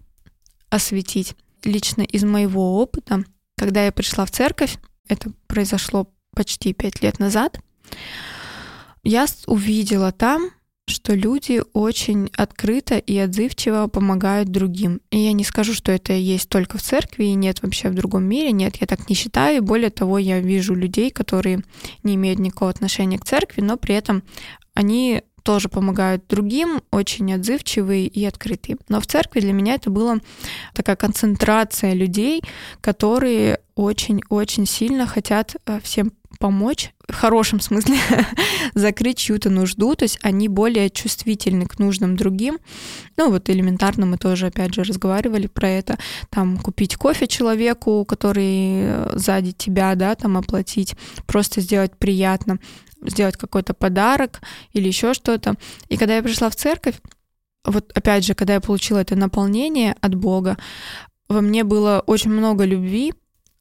осветить 0.70 1.34
лично 1.64 2.02
из 2.02 2.24
моего 2.24 2.80
опыта. 2.80 3.24
Когда 3.60 3.84
я 3.84 3.92
пришла 3.92 4.24
в 4.24 4.30
церковь, 4.30 4.78
это 5.06 5.30
произошло 5.46 6.10
почти 6.34 6.72
пять 6.72 7.02
лет 7.02 7.18
назад, 7.18 7.60
я 9.02 9.26
увидела 9.46 10.12
там, 10.12 10.52
что 10.88 11.14
люди 11.14 11.60
очень 11.74 12.30
открыто 12.34 12.96
и 12.96 13.18
отзывчиво 13.18 13.86
помогают 13.88 14.48
другим. 14.48 15.02
И 15.10 15.18
я 15.18 15.34
не 15.34 15.44
скажу, 15.44 15.74
что 15.74 15.92
это 15.92 16.14
есть 16.14 16.48
только 16.48 16.78
в 16.78 16.82
церкви 16.82 17.24
и 17.24 17.34
нет 17.34 17.62
вообще 17.62 17.90
в 17.90 17.94
другом 17.94 18.24
мире. 18.24 18.50
Нет, 18.52 18.76
я 18.76 18.86
так 18.86 19.10
не 19.10 19.14
считаю. 19.14 19.62
Более 19.62 19.90
того, 19.90 20.16
я 20.16 20.40
вижу 20.40 20.74
людей, 20.74 21.10
которые 21.10 21.62
не 22.02 22.14
имеют 22.14 22.38
никакого 22.38 22.70
отношения 22.70 23.18
к 23.18 23.26
церкви, 23.26 23.60
но 23.60 23.76
при 23.76 23.94
этом 23.94 24.22
они 24.72 25.22
тоже 25.50 25.68
помогают 25.68 26.22
другим, 26.28 26.80
очень 26.92 27.34
отзывчивые 27.34 28.06
и 28.06 28.24
открытые. 28.24 28.76
Но 28.88 29.00
в 29.00 29.06
церкви 29.08 29.40
для 29.40 29.52
меня 29.52 29.74
это 29.74 29.90
была 29.90 30.20
такая 30.74 30.94
концентрация 30.94 31.92
людей, 31.92 32.40
которые 32.80 33.58
очень-очень 33.74 34.64
сильно 34.64 35.08
хотят 35.08 35.56
э, 35.66 35.80
всем 35.82 36.12
помочь, 36.38 36.92
в 37.08 37.14
хорошем 37.14 37.58
смысле, 37.58 37.96
закрыть 38.74 39.18
чью-то 39.18 39.50
нужду, 39.50 39.96
то 39.96 40.04
есть 40.04 40.20
они 40.22 40.46
более 40.46 40.88
чувствительны 40.88 41.66
к 41.66 41.80
нужным 41.80 42.16
другим. 42.16 42.60
Ну 43.16 43.32
вот 43.32 43.50
элементарно 43.50 44.06
мы 44.06 44.18
тоже, 44.18 44.46
опять 44.46 44.72
же, 44.72 44.84
разговаривали 44.84 45.48
про 45.48 45.68
это, 45.68 45.98
там 46.28 46.58
купить 46.58 46.94
кофе 46.94 47.26
человеку, 47.26 48.04
который 48.04 48.84
э, 48.84 49.12
сзади 49.16 49.50
тебя, 49.50 49.96
да, 49.96 50.14
там 50.14 50.36
оплатить, 50.36 50.94
просто 51.26 51.60
сделать 51.60 51.96
приятно 51.98 52.60
сделать 53.02 53.36
какой-то 53.36 53.74
подарок 53.74 54.40
или 54.72 54.86
еще 54.86 55.14
что-то. 55.14 55.54
И 55.88 55.96
когда 55.96 56.16
я 56.16 56.22
пришла 56.22 56.50
в 56.50 56.56
церковь, 56.56 56.96
вот 57.64 57.92
опять 57.94 58.24
же, 58.24 58.34
когда 58.34 58.54
я 58.54 58.60
получила 58.60 58.98
это 58.98 59.16
наполнение 59.16 59.96
от 60.00 60.14
Бога, 60.14 60.56
во 61.28 61.40
мне 61.40 61.64
было 61.64 62.02
очень 62.06 62.30
много 62.30 62.64
любви, 62.64 63.14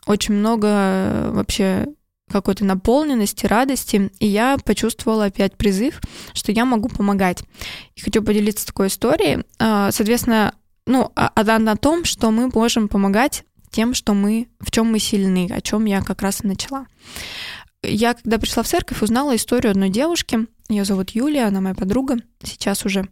очень 0.05 0.33
много 0.33 0.67
э, 0.67 1.31
вообще 1.33 1.87
какой-то 2.29 2.63
наполненности, 2.63 3.45
радости, 3.45 4.11
и 4.19 4.27
я 4.27 4.57
почувствовала 4.63 5.25
опять 5.25 5.57
призыв, 5.57 5.99
что 6.33 6.51
я 6.51 6.65
могу 6.65 6.87
помогать. 6.87 7.43
И 7.95 8.01
хочу 8.01 8.23
поделиться 8.23 8.67
такой 8.67 8.87
историей. 8.87 9.43
А, 9.57 9.91
соответственно, 9.91 10.53
ну, 10.85 11.11
она 11.15 11.59
на 11.59 11.75
том, 11.75 12.05
что 12.05 12.31
мы 12.31 12.49
можем 12.53 12.87
помогать 12.87 13.43
тем, 13.71 13.93
что 13.93 14.13
мы, 14.13 14.47
в 14.59 14.71
чем 14.71 14.91
мы 14.91 14.99
сильны, 14.99 15.49
о 15.51 15.61
чем 15.61 15.85
я 15.85 16.01
как 16.01 16.21
раз 16.21 16.43
и 16.43 16.47
начала. 16.47 16.85
Я, 17.83 18.13
когда 18.13 18.37
пришла 18.37 18.63
в 18.63 18.67
церковь, 18.67 19.01
узнала 19.01 19.35
историю 19.35 19.71
одной 19.71 19.89
девушки. 19.89 20.47
Ее 20.67 20.85
зовут 20.85 21.11
Юлия, 21.11 21.45
она 21.45 21.61
моя 21.61 21.75
подруга, 21.75 22.17
сейчас 22.43 22.85
уже. 22.85 23.07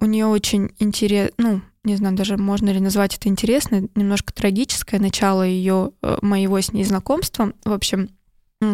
У 0.00 0.06
нее 0.06 0.26
очень 0.26 0.70
интересно, 0.78 1.34
ну, 1.38 1.60
не 1.84 1.96
знаю, 1.96 2.16
даже 2.16 2.36
можно 2.36 2.70
ли 2.70 2.80
назвать 2.80 3.16
это 3.16 3.28
интересно, 3.28 3.88
немножко 3.94 4.32
трагическое 4.32 4.98
начало 4.98 5.42
ее, 5.42 5.92
э, 6.02 6.16
моего 6.22 6.58
с 6.60 6.72
ней 6.72 6.84
знакомства. 6.84 7.52
В 7.64 7.72
общем, 7.72 8.08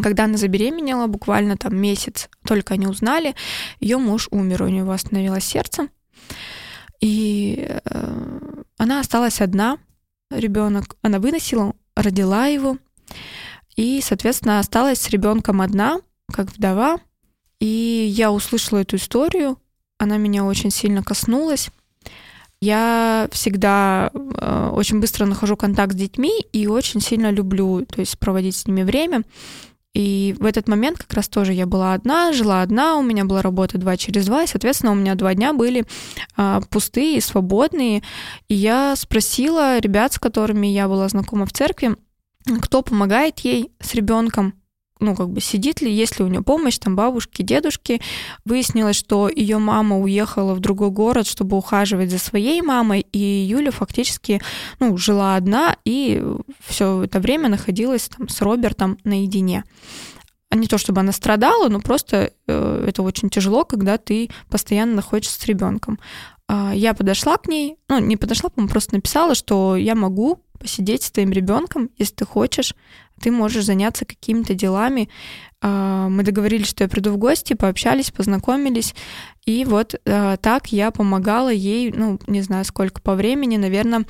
когда 0.03 0.25
она 0.25 0.38
забеременела, 0.38 1.09
буквально 1.09 1.57
там 1.57 1.77
месяц, 1.77 2.29
только 2.44 2.75
они 2.75 2.87
узнали, 2.87 3.35
ее 3.81 3.99
муж 3.99 4.29
умер, 4.31 4.62
у 4.62 4.68
него 4.68 4.92
остановилось 4.92 5.44
сердце. 5.44 5.88
И 7.01 7.66
э, 7.68 8.62
она 8.79 9.01
осталась 9.01 9.40
одна, 9.40 9.79
ребенок, 10.31 10.96
она 11.03 11.18
выносила, 11.18 11.75
родила 11.96 12.46
его, 12.46 12.79
и, 13.80 14.02
соответственно, 14.02 14.58
осталась 14.58 15.00
с 15.00 15.08
ребенком 15.08 15.62
одна, 15.62 16.00
как 16.30 16.52
вдова. 16.52 16.98
И 17.60 18.12
я 18.14 18.30
услышала 18.30 18.80
эту 18.80 18.96
историю, 18.96 19.56
она 19.98 20.18
меня 20.18 20.44
очень 20.44 20.70
сильно 20.70 21.02
коснулась. 21.02 21.70
Я 22.60 23.26
всегда 23.32 24.10
э, 24.12 24.70
очень 24.74 25.00
быстро 25.00 25.24
нахожу 25.24 25.56
контакт 25.56 25.94
с 25.94 25.96
детьми 25.96 26.44
и 26.52 26.66
очень 26.66 27.00
сильно 27.00 27.30
люблю, 27.30 27.86
то 27.86 28.00
есть 28.00 28.18
проводить 28.18 28.56
с 28.56 28.66
ними 28.66 28.82
время. 28.82 29.22
И 29.94 30.36
в 30.38 30.44
этот 30.44 30.68
момент 30.68 30.98
как 30.98 31.14
раз 31.14 31.28
тоже 31.28 31.54
я 31.54 31.64
была 31.64 31.94
одна, 31.94 32.34
жила 32.34 32.60
одна, 32.60 32.98
у 32.98 33.02
меня 33.02 33.24
была 33.24 33.40
работа 33.40 33.78
два 33.78 33.96
через 33.96 34.26
два, 34.26 34.42
и, 34.42 34.46
соответственно, 34.46 34.92
у 34.92 34.94
меня 34.94 35.14
два 35.14 35.32
дня 35.32 35.54
были 35.54 35.86
а, 36.36 36.60
пустые, 36.68 37.22
свободные. 37.22 38.02
И 38.48 38.54
я 38.54 38.94
спросила 38.94 39.78
ребят, 39.78 40.12
с 40.12 40.18
которыми 40.18 40.66
я 40.66 40.86
была 40.86 41.08
знакома 41.08 41.46
в 41.46 41.52
церкви, 41.52 41.96
кто 42.62 42.83
помогает 42.83 43.40
ей 43.40 43.70
с 43.81 43.94
ребенком, 43.94 44.55
ну, 45.00 45.16
как 45.16 45.31
бы 45.31 45.40
сидит 45.40 45.81
ли, 45.81 45.90
есть 45.90 46.18
ли 46.18 46.24
у 46.24 46.29
нее 46.29 46.42
помощь, 46.42 46.79
там, 46.79 46.94
бабушки, 46.94 47.42
дедушки. 47.42 48.00
Выяснилось, 48.44 48.96
что 48.96 49.29
ее 49.29 49.59
мама 49.59 49.98
уехала 49.98 50.55
в 50.55 50.61
другой 50.61 50.90
город, 50.90 51.26
чтобы 51.26 51.57
ухаживать 51.57 52.11
за 52.11 52.18
своей 52.18 52.61
мамой, 52.61 53.07
и 53.12 53.18
Юля 53.18 53.70
фактически, 53.70 54.40
ну, 54.79 54.96
жила 54.98 55.37
одна 55.37 55.76
и 55.85 56.22
все 56.66 57.05
это 57.05 57.18
время 57.18 57.48
находилась 57.48 58.09
там 58.09 58.29
с 58.29 58.40
Робертом 58.42 58.98
наедине. 59.05 59.64
Не 60.53 60.66
то, 60.66 60.79
чтобы 60.79 61.00
она 61.00 61.12
страдала, 61.12 61.68
но 61.68 61.81
просто 61.81 62.33
э, 62.48 62.85
это 62.88 63.03
очень 63.03 63.31
тяжело, 63.31 63.64
когда 63.64 63.98
ты 63.98 64.31
постоянно 64.48 64.96
находишься 64.96 65.40
с 65.40 65.46
ребенком. 65.46 66.00
Э, 66.50 66.72
я 66.74 66.94
подошла 66.94 67.36
к 67.36 67.48
ней, 67.48 67.76
ну, 67.88 67.98
не 67.98 68.16
подошла, 68.16 68.50
по 68.50 68.66
просто 68.66 68.96
написала, 68.96 69.34
что 69.34 69.76
я 69.76 69.94
могу 69.94 70.42
посидеть 70.58 71.02
с 71.02 71.10
твоим 71.10 71.30
ребенком, 71.30 71.90
если 71.96 72.16
ты 72.16 72.24
хочешь, 72.26 72.74
ты 73.20 73.30
можешь 73.30 73.64
заняться 73.64 74.04
какими-то 74.04 74.54
делами. 74.54 75.08
А, 75.62 76.08
мы 76.08 76.22
договорились, 76.22 76.68
что 76.68 76.84
я 76.84 76.88
приду 76.88 77.12
в 77.12 77.18
гости, 77.18 77.54
пообщались, 77.54 78.10
познакомились. 78.10 78.94
И 79.50 79.64
вот 79.64 79.96
э, 80.04 80.36
так 80.40 80.68
я 80.68 80.92
помогала 80.92 81.48
ей, 81.48 81.90
ну, 81.90 82.20
не 82.28 82.40
знаю, 82.40 82.64
сколько 82.64 83.00
по 83.00 83.16
времени, 83.16 83.56
наверное, 83.56 84.04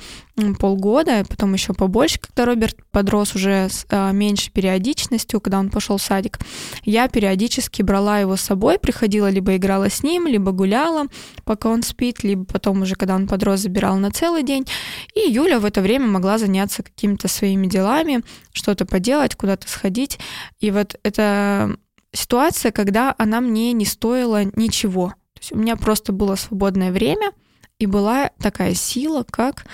полгода, 0.59 1.25
потом 1.27 1.53
еще 1.53 1.73
побольше, 1.73 2.19
когда 2.19 2.45
Роберт 2.45 2.77
подрос 2.91 3.33
уже 3.33 3.67
с 3.67 3.87
э, 3.89 4.11
меньшей 4.13 4.51
периодичностью, 4.51 5.41
когда 5.41 5.57
он 5.57 5.71
пошел 5.71 5.97
в 5.97 6.01
садик. 6.03 6.37
Я 6.83 7.07
периодически 7.07 7.81
брала 7.81 8.19
его 8.19 8.35
с 8.35 8.41
собой, 8.41 8.77
приходила, 8.77 9.31
либо 9.31 9.55
играла 9.55 9.89
с 9.89 10.03
ним, 10.03 10.27
либо 10.27 10.51
гуляла, 10.51 11.07
пока 11.43 11.69
он 11.69 11.81
спит, 11.81 12.23
либо 12.23 12.45
потом 12.45 12.83
уже, 12.83 12.93
когда 12.93 13.15
он 13.15 13.27
подрос, 13.27 13.61
забирала 13.61 13.95
на 13.95 14.11
целый 14.11 14.43
день. 14.43 14.67
И 15.15 15.21
Юля 15.21 15.59
в 15.59 15.65
это 15.65 15.81
время 15.81 16.05
могла 16.05 16.37
заняться 16.37 16.83
какими-то 16.83 17.27
своими 17.27 17.65
делами, 17.65 18.21
что-то 18.53 18.85
поделать, 18.85 19.35
куда-то 19.35 19.67
сходить. 19.67 20.19
И 20.59 20.69
вот 20.69 20.99
это 21.01 21.77
ситуация, 22.13 22.71
когда 22.71 23.15
она 23.17 23.41
мне 23.41 23.73
не 23.73 23.85
стоила 23.85 24.43
ничего. 24.55 25.15
Есть 25.41 25.51
у 25.51 25.57
меня 25.57 25.75
просто 25.75 26.13
было 26.13 26.35
свободное 26.35 26.91
время, 26.91 27.31
и 27.79 27.87
была 27.87 28.29
такая 28.39 28.75
сила, 28.75 29.25
как 29.29 29.65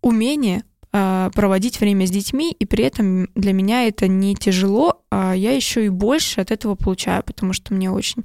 умение 0.00 0.62
э, 0.92 1.30
проводить 1.34 1.80
время 1.80 2.06
с 2.06 2.10
детьми, 2.10 2.52
и 2.52 2.64
при 2.64 2.84
этом 2.84 3.28
для 3.34 3.52
меня 3.52 3.88
это 3.88 4.06
не 4.06 4.36
тяжело, 4.36 5.02
а 5.10 5.34
я 5.34 5.52
еще 5.52 5.84
и 5.84 5.88
больше 5.88 6.40
от 6.40 6.52
этого 6.52 6.76
получаю, 6.76 7.24
потому 7.24 7.52
что 7.52 7.74
мне 7.74 7.90
очень 7.90 8.24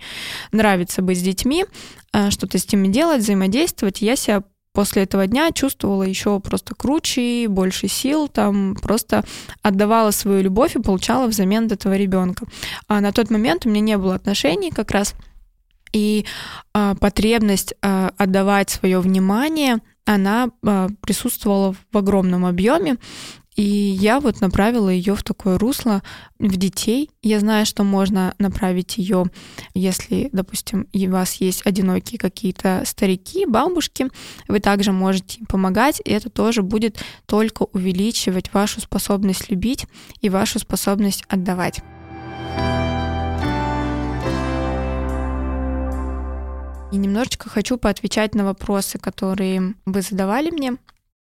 нравится 0.52 1.02
быть 1.02 1.20
с 1.20 1.24
детьми, 1.24 1.66
э, 2.14 2.30
что-то 2.30 2.60
с 2.60 2.72
ними 2.72 2.88
делать, 2.90 3.22
взаимодействовать. 3.22 4.02
Я 4.02 4.16
себя 4.16 4.44
после 4.72 5.04
этого 5.04 5.26
дня 5.26 5.52
чувствовала 5.52 6.04
еще 6.04 6.40
просто 6.40 6.76
круче, 6.76 7.48
больше 7.48 7.88
сил, 7.88 8.28
там 8.28 8.76
просто 8.76 9.24
отдавала 9.64 10.12
свою 10.12 10.44
любовь 10.44 10.76
и 10.76 10.82
получала 10.82 11.28
взамен 11.28 11.66
этого 11.72 11.96
ребенка. 11.96 12.46
А 12.88 13.02
на 13.02 13.12
тот 13.12 13.30
момент 13.30 13.66
у 13.66 13.70
меня 13.70 13.82
не 13.82 13.98
было 13.98 14.16
отношений 14.16 14.72
как 14.72 14.92
раз, 14.92 15.16
и 15.94 16.26
а, 16.74 16.96
потребность 16.96 17.74
а, 17.82 18.12
отдавать 18.18 18.70
свое 18.70 19.00
внимание, 19.00 19.78
она 20.06 20.50
а, 20.66 20.90
присутствовала 21.02 21.76
в 21.92 21.98
огромном 21.98 22.46
объеме, 22.46 22.98
и 23.56 23.64
я 23.64 24.20
вот 24.20 24.42
направила 24.42 24.90
ее 24.90 25.16
в 25.16 25.24
такое 25.24 25.60
русло 25.60 26.02
в 26.40 26.58
детей. 26.58 27.12
Я 27.22 27.40
знаю, 27.40 27.66
что 27.68 27.84
можно 27.84 28.34
направить 28.40 28.98
ее, 28.98 29.26
если, 29.76 30.30
допустим, 30.32 30.88
у 30.92 31.10
вас 31.12 31.36
есть 31.36 31.66
одинокие 31.66 32.18
какие-то 32.18 32.82
старики, 32.86 33.46
бабушки, 33.46 34.08
вы 34.48 34.60
также 34.60 34.92
можете 34.92 35.40
помогать, 35.48 36.02
и 36.04 36.12
это 36.12 36.30
тоже 36.30 36.64
будет 36.64 36.98
только 37.28 37.64
увеличивать 37.74 38.52
вашу 38.54 38.82
способность 38.82 39.52
любить 39.52 39.86
и 40.22 40.30
вашу 40.30 40.58
способность 40.58 41.24
отдавать. 41.28 41.82
И 46.94 46.98
немножечко 46.98 47.50
хочу 47.50 47.80
поотвечать 47.80 48.36
на 48.36 48.46
вопросы, 48.46 49.00
которые 49.00 49.74
вы 49.84 50.04
задавали 50.04 50.52
мне. 50.52 50.78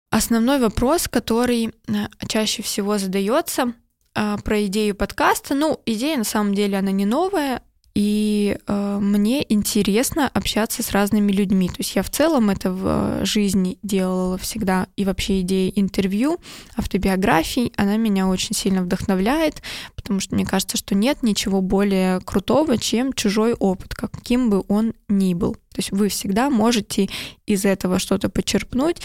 Основной 0.09 0.59
вопрос, 0.59 1.07
который 1.07 1.67
э, 1.67 1.93
чаще 2.27 2.61
всего 2.61 2.97
задается 2.97 3.71
а, 4.13 4.35
про 4.39 4.65
идею 4.65 4.95
подкаста, 4.95 5.55
ну, 5.55 5.79
идея 5.85 6.17
на 6.17 6.25
самом 6.25 6.53
деле 6.53 6.77
она 6.77 6.91
не 6.91 7.05
новая, 7.05 7.63
и 7.93 8.57
э, 8.67 8.97
мне 9.01 9.45
интересно 9.51 10.29
общаться 10.33 10.81
с 10.81 10.91
разными 10.91 11.31
людьми. 11.31 11.67
То 11.67 11.75
есть 11.79 11.95
я 11.95 12.03
в 12.03 12.09
целом 12.09 12.49
это 12.49 12.71
в 12.71 13.25
жизни 13.25 13.77
делала 13.83 14.37
всегда. 14.37 14.87
И 14.95 15.03
вообще 15.03 15.41
идея 15.41 15.71
интервью, 15.75 16.37
автобиографий, 16.77 17.73
она 17.75 17.97
меня 17.97 18.27
очень 18.27 18.55
сильно 18.55 18.81
вдохновляет, 18.81 19.61
потому 19.95 20.19
что 20.19 20.35
мне 20.35 20.45
кажется, 20.45 20.77
что 20.77 20.95
нет 20.95 21.21
ничего 21.21 21.61
более 21.61 22.21
крутого, 22.21 22.77
чем 22.77 23.13
чужой 23.13 23.53
опыт, 23.53 23.93
каким 23.93 24.49
бы 24.49 24.63
он 24.67 24.93
ни 25.09 25.33
был. 25.33 25.53
То 25.53 25.79
есть 25.79 25.91
вы 25.91 26.09
всегда 26.09 26.49
можете 26.49 27.09
из 27.45 27.65
этого 27.65 27.99
что-то 27.99 28.29
почерпнуть, 28.29 28.97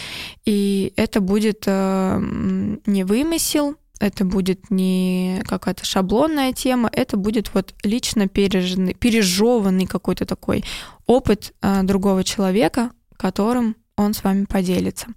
и 0.45 0.93
это 0.95 1.21
будет 1.21 1.63
э, 1.65 2.19
не 2.85 3.03
вымысел, 3.03 3.75
это 3.99 4.25
будет 4.25 4.69
не 4.69 5.41
какая-то 5.45 5.85
шаблонная 5.85 6.53
тема, 6.53 6.89
это 6.91 7.17
будет 7.17 7.53
вот 7.53 7.73
лично 7.83 8.27
переженный, 8.27 8.93
пережеванный 8.93 9.85
какой-то 9.85 10.25
такой 10.25 10.63
опыт 11.05 11.53
э, 11.61 11.83
другого 11.83 12.23
человека, 12.23 12.91
которым 13.17 13.75
он 13.95 14.13
с 14.13 14.23
вами 14.23 14.45
поделится. 14.45 15.07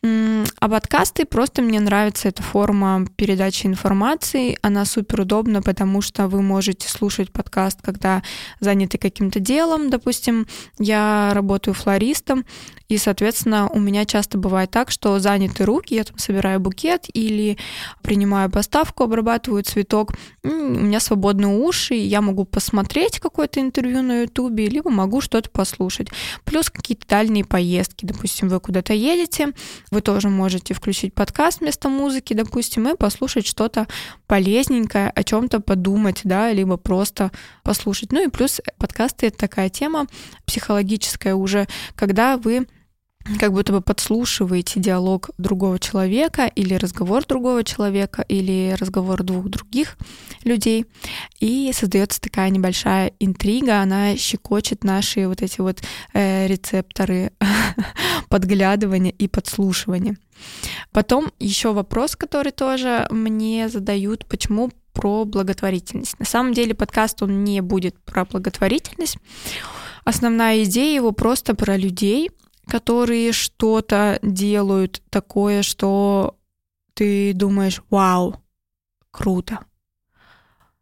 А 0.00 0.68
подкасты 0.68 1.24
просто 1.24 1.60
мне 1.60 1.80
нравится 1.80 2.28
эта 2.28 2.40
форма 2.40 3.04
передачи 3.16 3.66
информации. 3.66 4.56
Она 4.62 4.84
супер 4.84 5.22
удобна, 5.22 5.60
потому 5.60 6.02
что 6.02 6.28
вы 6.28 6.40
можете 6.40 6.88
слушать 6.88 7.32
подкаст, 7.32 7.80
когда 7.82 8.22
заняты 8.60 8.96
каким-то 8.96 9.40
делом. 9.40 9.90
Допустим, 9.90 10.46
я 10.78 11.32
работаю 11.34 11.74
флористом, 11.74 12.44
и, 12.88 12.96
соответственно, 12.96 13.68
у 13.68 13.78
меня 13.78 14.06
часто 14.06 14.38
бывает 14.38 14.70
так, 14.70 14.90
что 14.90 15.18
заняты 15.18 15.64
руки, 15.64 15.94
я 15.94 16.04
там 16.04 16.16
собираю 16.16 16.58
букет 16.58 17.06
или 17.12 17.58
принимаю 18.02 18.50
поставку, 18.50 19.04
обрабатываю 19.04 19.62
цветок, 19.62 20.12
у 20.42 20.48
меня 20.48 20.98
свободные 20.98 21.48
уши, 21.48 21.96
и 21.96 22.06
я 22.06 22.22
могу 22.22 22.46
посмотреть 22.46 23.20
какое-то 23.20 23.60
интервью 23.60 24.02
на 24.02 24.22
Ютубе, 24.22 24.68
либо 24.68 24.90
могу 24.90 25.20
что-то 25.20 25.50
послушать. 25.50 26.08
Плюс 26.44 26.70
какие-то 26.70 27.06
дальние 27.06 27.44
поездки, 27.44 28.06
допустим, 28.06 28.48
вы 28.48 28.58
куда-то 28.58 28.94
едете, 28.94 29.52
вы 29.90 30.00
тоже 30.00 30.28
можете 30.28 30.74
включить 30.74 31.14
подкаст 31.14 31.60
вместо 31.60 31.88
музыки, 31.88 32.34
допустим, 32.34 32.88
и 32.88 32.96
послушать 32.96 33.46
что-то 33.46 33.86
полезненькое, 34.26 35.10
о 35.10 35.24
чем-то 35.24 35.60
подумать, 35.60 36.20
да, 36.24 36.52
либо 36.52 36.76
просто 36.76 37.30
послушать. 37.62 38.12
Ну 38.12 38.24
и 38.24 38.30
плюс 38.30 38.60
подкасты— 38.78 39.26
это 39.28 39.38
такая 39.38 39.68
тема 39.68 40.06
психологическая 40.46 41.34
уже, 41.34 41.66
когда 41.94 42.36
вы 42.36 42.66
как 43.38 43.52
будто 43.52 43.72
бы 43.72 43.80
подслушиваете 43.80 44.80
диалог 44.80 45.30
другого 45.38 45.78
человека 45.78 46.46
или 46.46 46.74
разговор 46.74 47.24
другого 47.26 47.64
человека 47.64 48.24
или 48.28 48.74
разговор 48.78 49.22
двух 49.22 49.48
других 49.48 49.96
людей, 50.44 50.86
и 51.40 51.70
создается 51.74 52.20
такая 52.20 52.50
небольшая 52.50 53.12
интрига, 53.20 53.80
она 53.80 54.16
щекочет 54.16 54.84
наши 54.84 55.26
вот 55.28 55.42
эти 55.42 55.60
вот 55.60 55.80
э, 56.14 56.46
рецепторы 56.46 57.32
подглядывания 58.28 59.12
и 59.12 59.28
подслушивания. 59.28 60.16
Потом 60.92 61.32
еще 61.38 61.72
вопрос, 61.72 62.16
который 62.16 62.52
тоже 62.52 63.06
мне 63.10 63.68
задают, 63.68 64.26
почему 64.26 64.70
про 64.92 65.24
благотворительность. 65.24 66.18
На 66.18 66.26
самом 66.26 66.54
деле 66.54 66.74
подкаст, 66.74 67.22
он 67.22 67.44
не 67.44 67.60
будет 67.60 67.96
про 68.04 68.24
благотворительность. 68.24 69.18
Основная 70.04 70.64
идея 70.64 70.96
его 70.96 71.12
просто 71.12 71.54
про 71.54 71.76
людей, 71.76 72.30
которые 72.68 73.32
что-то 73.32 74.18
делают 74.22 75.02
такое, 75.10 75.62
что 75.62 76.36
ты 76.94 77.32
думаешь, 77.32 77.82
вау, 77.90 78.42
круто. 79.10 79.60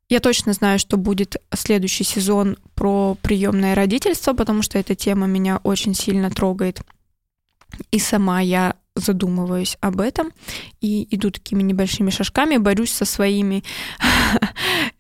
Я 0.09 0.21
точно 0.21 0.53
знаю, 0.53 0.79
что 0.79 0.97
будет 0.97 1.37
следующий 1.55 2.05
сезон 2.05 2.59
про 2.75 3.17
приемное 3.23 3.75
родительство, 3.75 4.35
потому 4.35 4.63
что 4.63 4.79
эта 4.79 4.95
тема 4.95 5.27
меня 5.27 5.61
очень 5.65 5.95
сильно 5.95 6.31
трогает. 6.31 6.81
И 7.91 7.99
сама 7.99 8.41
я 8.41 8.77
задумываюсь 8.97 9.77
об 9.81 10.01
этом 10.01 10.33
и 10.81 11.07
иду 11.15 11.31
такими 11.31 11.63
небольшими 11.63 12.11
шажками, 12.11 12.57
борюсь 12.57 12.93
со 12.93 13.05
своими 13.05 13.63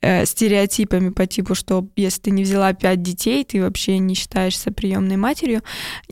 э, 0.00 0.24
стереотипами 0.26 1.08
по 1.10 1.26
типу, 1.26 1.54
что 1.54 1.88
если 1.96 2.22
ты 2.22 2.30
не 2.30 2.44
взяла 2.44 2.72
пять 2.74 3.02
детей, 3.02 3.44
ты 3.44 3.60
вообще 3.60 3.98
не 3.98 4.14
считаешься 4.14 4.70
приемной 4.70 5.16
матерью 5.16 5.62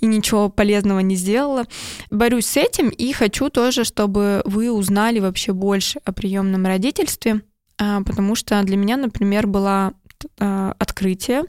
и 0.01 0.07
ничего 0.07 0.49
полезного 0.49 1.01
не 1.01 1.15
сделала. 1.15 1.65
Борюсь 2.11 2.47
с 2.47 2.57
этим 2.57 2.89
и 2.89 3.13
хочу 3.13 3.51
тоже, 3.51 3.85
чтобы 3.85 4.43
вы 4.45 4.73
узнали 4.73 5.21
вообще 5.21 5.53
больше 5.53 6.01
о 6.05 6.13
приемном 6.13 6.67
родительстве, 6.67 7.43
а, 7.79 8.03
потому 8.03 8.35
что 8.35 8.63
для 8.63 8.77
меня, 8.77 8.97
например, 8.97 9.47
было 9.47 9.93
а, 10.41 10.75
открытие, 10.79 11.45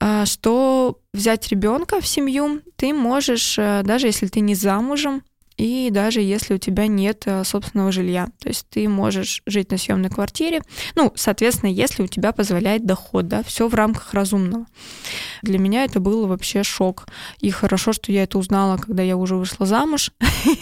а, 0.00 0.26
что 0.26 1.00
взять 1.12 1.48
ребенка 1.48 2.00
в 2.00 2.06
семью 2.06 2.60
ты 2.76 2.92
можешь, 2.92 3.58
э, 3.58 3.82
даже 3.84 4.06
если 4.08 4.26
ты 4.26 4.40
не 4.40 4.54
замужем, 4.54 5.22
и 5.56 5.90
даже 5.90 6.20
если 6.20 6.54
у 6.54 6.58
тебя 6.58 6.86
нет 6.86 7.22
э, 7.26 7.44
собственного 7.44 7.92
жилья. 7.92 8.28
То 8.40 8.48
есть 8.48 8.66
ты 8.70 8.88
можешь 8.88 9.42
жить 9.46 9.70
на 9.70 9.78
съемной 9.78 10.10
квартире. 10.10 10.62
Ну, 10.96 11.12
соответственно, 11.14 11.70
если 11.70 12.02
у 12.02 12.06
тебя 12.06 12.32
позволяет 12.32 12.86
доход, 12.86 13.28
да, 13.28 13.42
все 13.44 13.68
в 13.68 13.74
рамках 13.74 14.14
разумного. 14.14 14.66
Для 15.42 15.58
меня 15.58 15.84
это 15.84 16.00
было 16.00 16.26
вообще 16.26 16.62
шок. 16.64 17.06
И 17.38 17.50
хорошо, 17.50 17.92
что 17.92 18.10
я 18.10 18.24
это 18.24 18.38
узнала, 18.38 18.78
когда 18.78 19.02
я 19.02 19.16
уже 19.16 19.36
вышла 19.36 19.66
замуж, 19.66 20.10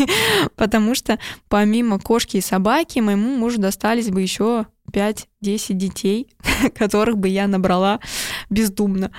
потому 0.57 0.95
что 0.95 1.19
помимо 1.49 1.99
кошки 1.99 2.37
и 2.37 2.43
собаки 2.43 2.99
моему 2.99 3.37
мужу 3.37 3.59
достались 3.59 4.11
бы 4.11 4.21
еще 4.21 4.67
5-10 4.91 5.75
детей, 5.75 6.29
которых 6.75 7.19
бы 7.19 7.29
я 7.29 7.47
набрала 7.47 8.01
бездумно. 8.51 9.11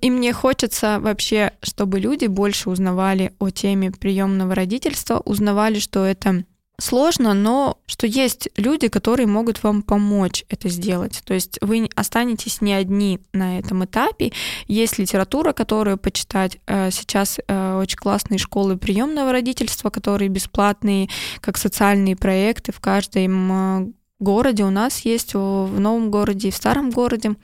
И 0.00 0.10
мне 0.10 0.32
хочется 0.32 0.98
вообще, 1.00 1.52
чтобы 1.62 2.00
люди 2.00 2.26
больше 2.26 2.70
узнавали 2.70 3.32
о 3.38 3.50
теме 3.50 3.90
приемного 3.90 4.54
родительства, 4.54 5.20
узнавали, 5.24 5.78
что 5.78 6.04
это 6.04 6.44
сложно, 6.80 7.34
но 7.34 7.78
что 7.86 8.06
есть 8.06 8.48
люди, 8.56 8.88
которые 8.88 9.26
могут 9.26 9.62
вам 9.62 9.82
помочь 9.82 10.44
это 10.48 10.68
сделать. 10.68 11.22
То 11.24 11.34
есть 11.34 11.58
вы 11.60 11.88
останетесь 11.94 12.60
не 12.60 12.72
одни 12.72 13.20
на 13.32 13.58
этом 13.58 13.84
этапе. 13.84 14.32
Есть 14.68 14.98
литература, 14.98 15.52
которую 15.52 15.98
почитать. 15.98 16.58
Э, 16.66 16.90
сейчас 16.90 17.38
э, 17.46 17.78
очень 17.80 17.98
классные 17.98 18.38
школы 18.38 18.76
приемного 18.76 19.32
родительства, 19.32 19.90
которые 19.90 20.28
бесплатные, 20.28 21.08
как 21.40 21.58
социальные 21.58 22.16
проекты 22.16 22.72
в 22.72 22.80
каждом 22.80 23.94
городе 24.20 24.64
у 24.64 24.70
нас 24.70 25.00
есть 25.00 25.34
в 25.34 25.78
новом 25.78 26.10
городе 26.10 26.48
и 26.48 26.50
в 26.50 26.56
старом 26.56 26.90
городе 26.90 27.36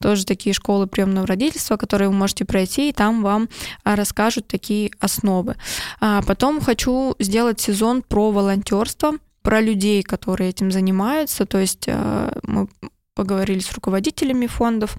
тоже 0.00 0.24
такие 0.24 0.52
школы 0.52 0.86
приемного 0.86 1.26
родительства, 1.26 1.76
которые 1.76 2.08
вы 2.08 2.14
можете 2.14 2.44
пройти, 2.44 2.88
и 2.88 2.92
там 2.92 3.22
вам 3.22 3.48
а, 3.82 3.96
расскажут 3.96 4.46
такие 4.46 4.90
основы. 5.00 5.56
А 6.00 6.22
потом 6.22 6.60
хочу 6.60 7.14
сделать 7.18 7.60
сезон 7.60 8.02
про 8.02 8.30
волонтерство, 8.30 9.14
про 9.42 9.60
людей, 9.60 10.02
которые 10.02 10.50
этим 10.50 10.70
занимаются. 10.70 11.46
То 11.46 11.58
есть 11.58 11.86
а, 11.88 12.38
мы 12.42 12.68
поговорили 13.14 13.60
с 13.60 13.72
руководителями 13.72 14.46
фондов. 14.46 14.96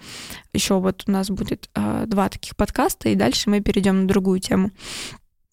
Еще 0.53 0.79
вот 0.79 1.03
у 1.07 1.11
нас 1.11 1.29
будет 1.29 1.69
а, 1.73 2.05
два 2.05 2.29
таких 2.29 2.55
подкаста, 2.55 3.09
и 3.09 3.15
дальше 3.15 3.49
мы 3.49 3.61
перейдем 3.61 4.01
на 4.01 4.07
другую 4.07 4.39
тему 4.39 4.71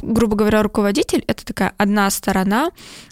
грубо 0.02 0.36
говоря, 0.36 0.62
руководитель— 0.62 1.24
это 1.26 1.44
такая 1.44 1.72
одна 1.78 2.10
сторона 2.10 2.70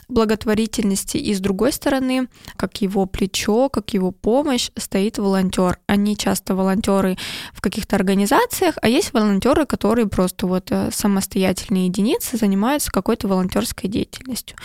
благотворительности, 0.08 1.16
и 1.16 1.32
с 1.32 1.40
другой 1.40 1.72
стороны, 1.72 2.28
как 2.56 2.82
его 2.82 3.06
плечо, 3.06 3.68
как 3.68 3.94
его 3.94 4.10
помощь, 4.10 4.70
стоит 4.76 5.18
волонтер. 5.18 5.78
Они 5.86 6.16
часто 6.16 6.54
волонтеры 6.54 7.16
в 7.52 7.60
каких-то 7.60 7.96
организациях, 7.96 8.74
а 8.82 8.88
есть 8.88 9.12
волонтеры, 9.12 9.66
которые 9.66 10.08
просто 10.08 10.46
вот 10.46 10.70
э, 10.70 10.90
самостоятельные 10.92 11.86
единицы 11.86 12.36
занимаются 12.36 12.90
какой-то 12.90 13.28
волонтерской 13.28 13.88
деятельностью. 13.88 14.56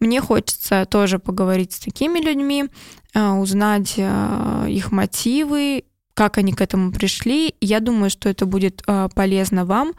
Мне 0.00 0.20
хочется 0.20 0.86
тоже 0.86 1.18
поговорить 1.18 1.72
с 1.72 1.80
такими 1.80 2.18
людьми, 2.18 2.64
э, 3.14 3.30
узнать 3.30 3.94
э, 3.96 4.66
их 4.68 4.90
мотивы, 4.90 5.84
как 6.14 6.38
они 6.38 6.52
к 6.52 6.60
этому 6.60 6.92
пришли. 6.92 7.54
Я 7.60 7.80
думаю, 7.80 8.08
что 8.08 8.28
это 8.28 8.46
будет 8.46 8.84
полезно 9.16 9.64
вам, 9.64 9.94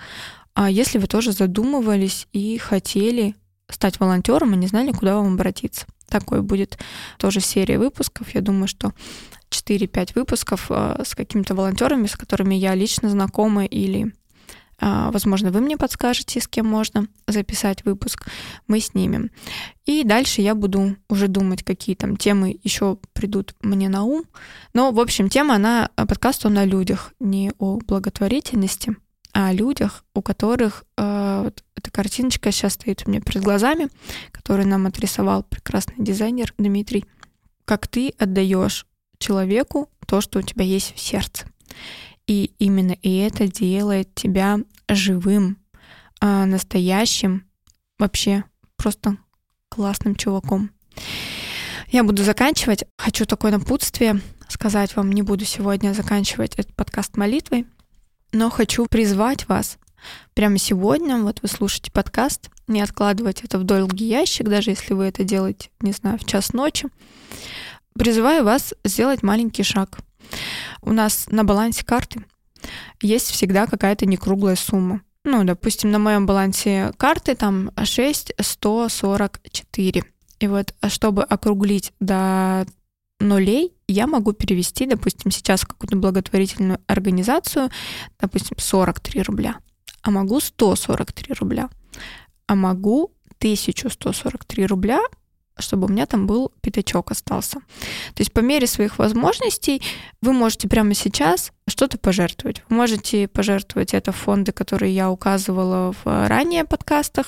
а 0.55 0.69
если 0.69 0.97
вы 0.97 1.07
тоже 1.07 1.33
задумывались 1.33 2.27
и 2.31 2.57
хотели 2.57 3.35
стать 3.69 3.99
волонтером 3.99 4.53
и 4.53 4.57
не 4.57 4.67
знали, 4.67 4.91
куда 4.91 5.15
вам 5.15 5.33
обратиться. 5.33 5.85
Такой 6.07 6.41
будет 6.41 6.77
тоже 7.17 7.41
серия 7.41 7.77
выпусков. 7.77 8.33
Я 8.33 8.41
думаю, 8.41 8.67
что 8.67 8.93
4-5 9.49 10.11
выпусков 10.15 10.67
а, 10.69 11.01
с 11.03 11.13
какими-то 11.15 11.55
волонтерами, 11.55 12.07
с 12.07 12.15
которыми 12.15 12.55
я 12.55 12.73
лично 12.73 13.09
знакома 13.09 13.65
или 13.65 14.13
а, 14.79 15.11
Возможно, 15.11 15.51
вы 15.51 15.61
мне 15.61 15.77
подскажете, 15.77 16.39
с 16.39 16.47
кем 16.47 16.67
можно 16.67 17.07
записать 17.27 17.83
выпуск. 17.83 18.27
Мы 18.67 18.79
снимем. 18.79 19.31
И 19.85 20.03
дальше 20.03 20.41
я 20.41 20.55
буду 20.55 20.95
уже 21.09 21.27
думать, 21.27 21.63
какие 21.63 21.95
там 21.95 22.17
темы 22.17 22.59
еще 22.63 22.97
придут 23.13 23.55
мне 23.61 23.89
на 23.89 24.03
ум. 24.03 24.23
Но, 24.73 24.91
в 24.91 24.99
общем, 24.99 25.29
тема, 25.29 25.55
она, 25.55 25.89
подкаст 25.95 26.45
он 26.45 26.57
о 26.57 26.65
людях, 26.65 27.13
не 27.19 27.51
о 27.57 27.77
благотворительности 27.77 28.95
о 29.35 29.51
людях, 29.51 30.05
у 30.13 30.21
которых 30.21 30.85
э, 30.97 31.41
вот 31.43 31.61
эта 31.75 31.91
картиночка 31.91 32.53
сейчас 32.53 32.73
стоит 32.73 33.03
у 33.05 33.09
меня 33.09 33.19
перед 33.19 33.43
глазами, 33.43 33.89
которую 34.31 34.65
нам 34.65 34.87
отрисовал 34.87 35.43
прекрасный 35.43 35.95
дизайнер 35.97 36.53
Дмитрий. 36.57 37.03
Как 37.65 37.85
ты 37.87 38.13
отдаешь 38.17 38.87
человеку 39.19 39.89
то, 40.07 40.21
что 40.21 40.39
у 40.39 40.41
тебя 40.41 40.63
есть 40.63 40.95
в 40.95 40.99
сердце. 40.99 41.47
И 42.27 42.53
именно 42.59 42.93
и 42.93 43.17
это 43.17 43.49
делает 43.49 44.15
тебя 44.15 44.59
живым, 44.87 45.57
э, 46.21 46.45
настоящим, 46.45 47.43
вообще 47.99 48.45
просто 48.77 49.17
классным 49.67 50.15
чуваком. 50.15 50.71
Я 51.89 52.05
буду 52.05 52.23
заканчивать. 52.23 52.85
Хочу 52.97 53.25
такое 53.25 53.51
напутствие 53.51 54.21
сказать 54.47 54.95
вам. 54.95 55.11
Не 55.11 55.23
буду 55.23 55.43
сегодня 55.43 55.93
заканчивать 55.93 56.55
этот 56.55 56.73
подкаст 56.73 57.17
молитвой, 57.17 57.65
но 58.31 58.49
хочу 58.49 58.85
призвать 58.85 59.47
вас 59.47 59.77
прямо 60.33 60.57
сегодня, 60.57 61.17
вот 61.17 61.41
вы 61.41 61.47
слушаете 61.47 61.91
подкаст, 61.91 62.49
не 62.67 62.81
откладывать 62.81 63.43
это 63.43 63.57
в 63.57 63.63
долгий 63.63 64.07
ящик, 64.07 64.47
даже 64.47 64.71
если 64.71 64.93
вы 64.93 65.05
это 65.05 65.23
делаете, 65.23 65.69
не 65.81 65.91
знаю, 65.91 66.19
в 66.19 66.25
час 66.25 66.53
ночи. 66.53 66.89
Призываю 67.93 68.43
вас 68.43 68.73
сделать 68.83 69.23
маленький 69.23 69.63
шаг. 69.63 69.99
У 70.81 70.91
нас 70.91 71.27
на 71.29 71.43
балансе 71.43 71.85
карты 71.85 72.25
есть 73.01 73.31
всегда 73.31 73.67
какая-то 73.67 74.05
некруглая 74.05 74.55
сумма. 74.55 75.01
Ну, 75.23 75.43
допустим, 75.43 75.91
на 75.91 75.99
моем 75.99 76.25
балансе 76.25 76.91
карты 76.97 77.35
там 77.35 77.71
6 77.81 78.33
144. 78.39 80.03
И 80.39 80.47
вот, 80.47 80.73
а 80.81 80.89
чтобы 80.89 81.23
округлить 81.23 81.93
до 81.99 82.65
нулей 83.19 83.73
я 83.87 84.07
могу 84.07 84.33
перевести, 84.33 84.85
допустим, 84.85 85.31
сейчас 85.31 85.61
в 85.61 85.67
какую-то 85.67 85.95
благотворительную 85.95 86.79
организацию, 86.87 87.69
допустим, 88.19 88.57
43 88.57 89.21
рубля, 89.23 89.59
а 90.01 90.11
могу 90.11 90.39
143 90.39 91.35
рубля, 91.35 91.69
а 92.47 92.55
могу 92.55 93.11
1143 93.39 94.65
рубля, 94.65 95.01
чтобы 95.57 95.85
у 95.85 95.89
меня 95.89 96.05
там 96.05 96.27
был 96.27 96.51
пятачок 96.61 97.11
остался. 97.11 97.59
То 97.59 98.19
есть 98.19 98.33
по 98.33 98.39
мере 98.39 98.67
своих 98.67 98.99
возможностей 98.99 99.81
вы 100.21 100.33
можете 100.33 100.67
прямо 100.67 100.93
сейчас 100.93 101.51
что-то 101.67 101.97
пожертвовать. 101.97 102.63
Вы 102.69 102.75
можете 102.75 103.27
пожертвовать 103.27 103.93
это 103.93 104.11
фонды, 104.11 104.51
которые 104.51 104.93
я 104.93 105.09
указывала 105.09 105.93
в 106.03 106.27
ранее 106.27 106.65
подкастах. 106.65 107.27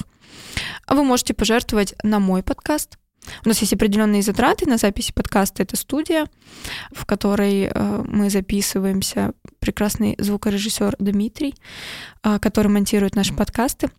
А 0.86 0.96
вы 0.96 1.04
можете 1.04 1.34
пожертвовать 1.34 1.96
на 2.04 2.20
мой 2.20 2.44
подкаст, 2.44 2.98
у 3.46 3.48
нас 3.48 3.60
есть 3.60 3.74
определенные 3.74 4.22
затраты 4.22 4.68
на 4.70 4.78
записи 4.78 5.14
подкаста. 5.14 5.64
Это 5.64 5.76
студия, 5.76 6.28
в 6.92 7.06
которой 7.06 7.64
э, 7.64 8.04
мы 8.08 8.30
записываемся. 8.30 9.34
Прекрасный 9.60 10.16
звукорежиссер 10.18 10.96
Дмитрий, 11.00 11.56
э, 12.24 12.40
который 12.40 12.68
монтирует 12.68 13.16
наши 13.16 13.34
подкасты. 13.34 13.90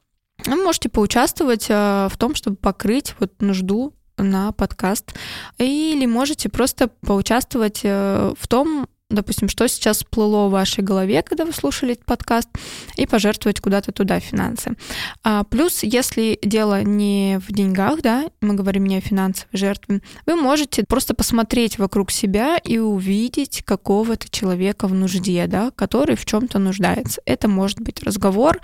Вы 0.46 0.56
можете 0.56 0.88
поучаствовать 0.88 1.66
э, 1.68 2.08
в 2.10 2.16
том, 2.16 2.34
чтобы 2.34 2.56
покрыть 2.56 3.14
вот 3.18 3.32
нужду 3.40 3.94
на 4.16 4.52
подкаст. 4.52 5.14
Или 5.58 6.06
можете 6.06 6.48
просто 6.48 6.88
поучаствовать 6.88 7.82
в 7.84 8.48
том, 8.48 8.88
допустим, 9.10 9.48
что 9.48 9.66
сейчас 9.68 9.98
всплыло 9.98 10.48
в 10.48 10.50
вашей 10.50 10.84
голове, 10.84 11.22
когда 11.22 11.46
вы 11.46 11.52
слушали 11.52 11.92
этот 11.92 12.04
подкаст, 12.04 12.48
и 12.96 13.06
пожертвовать 13.06 13.60
куда-то 13.60 13.90
туда 13.90 14.20
финансы. 14.20 14.76
А 15.24 15.44
плюс, 15.44 15.82
если 15.82 16.38
дело 16.42 16.82
не 16.82 17.40
в 17.46 17.52
деньгах, 17.52 18.02
да, 18.02 18.26
мы 18.40 18.54
говорим 18.54 18.84
не 18.84 18.98
о 18.98 19.00
финансовой 19.00 19.48
жертве, 19.52 20.02
вы 20.26 20.36
можете 20.36 20.84
просто 20.84 21.14
посмотреть 21.14 21.78
вокруг 21.78 22.10
себя 22.10 22.58
и 22.58 22.78
увидеть 22.78 23.62
какого-то 23.64 24.28
человека 24.30 24.86
в 24.88 24.94
нужде, 24.94 25.46
да, 25.46 25.70
который 25.70 26.16
в 26.16 26.26
чем-то 26.26 26.58
нуждается. 26.58 27.22
Это 27.24 27.48
может 27.48 27.80
быть 27.80 28.02
разговор, 28.02 28.60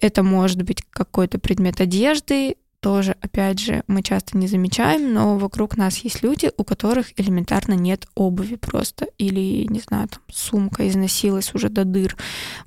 это 0.00 0.22
может 0.22 0.62
быть 0.62 0.82
какой-то 0.90 1.38
предмет 1.38 1.80
одежды, 1.80 2.56
тоже, 2.84 3.16
опять 3.22 3.60
же, 3.60 3.82
мы 3.86 4.02
часто 4.02 4.36
не 4.36 4.46
замечаем, 4.46 5.14
но 5.14 5.38
вокруг 5.38 5.78
нас 5.78 5.96
есть 6.00 6.22
люди, 6.22 6.50
у 6.58 6.64
которых 6.64 7.18
элементарно 7.18 7.72
нет 7.72 8.06
обуви 8.14 8.56
просто, 8.56 9.06
или, 9.16 9.64
не 9.70 9.80
знаю, 9.80 10.08
там, 10.08 10.20
сумка 10.30 10.86
износилась 10.86 11.54
уже 11.54 11.70
до 11.70 11.86
дыр. 11.86 12.14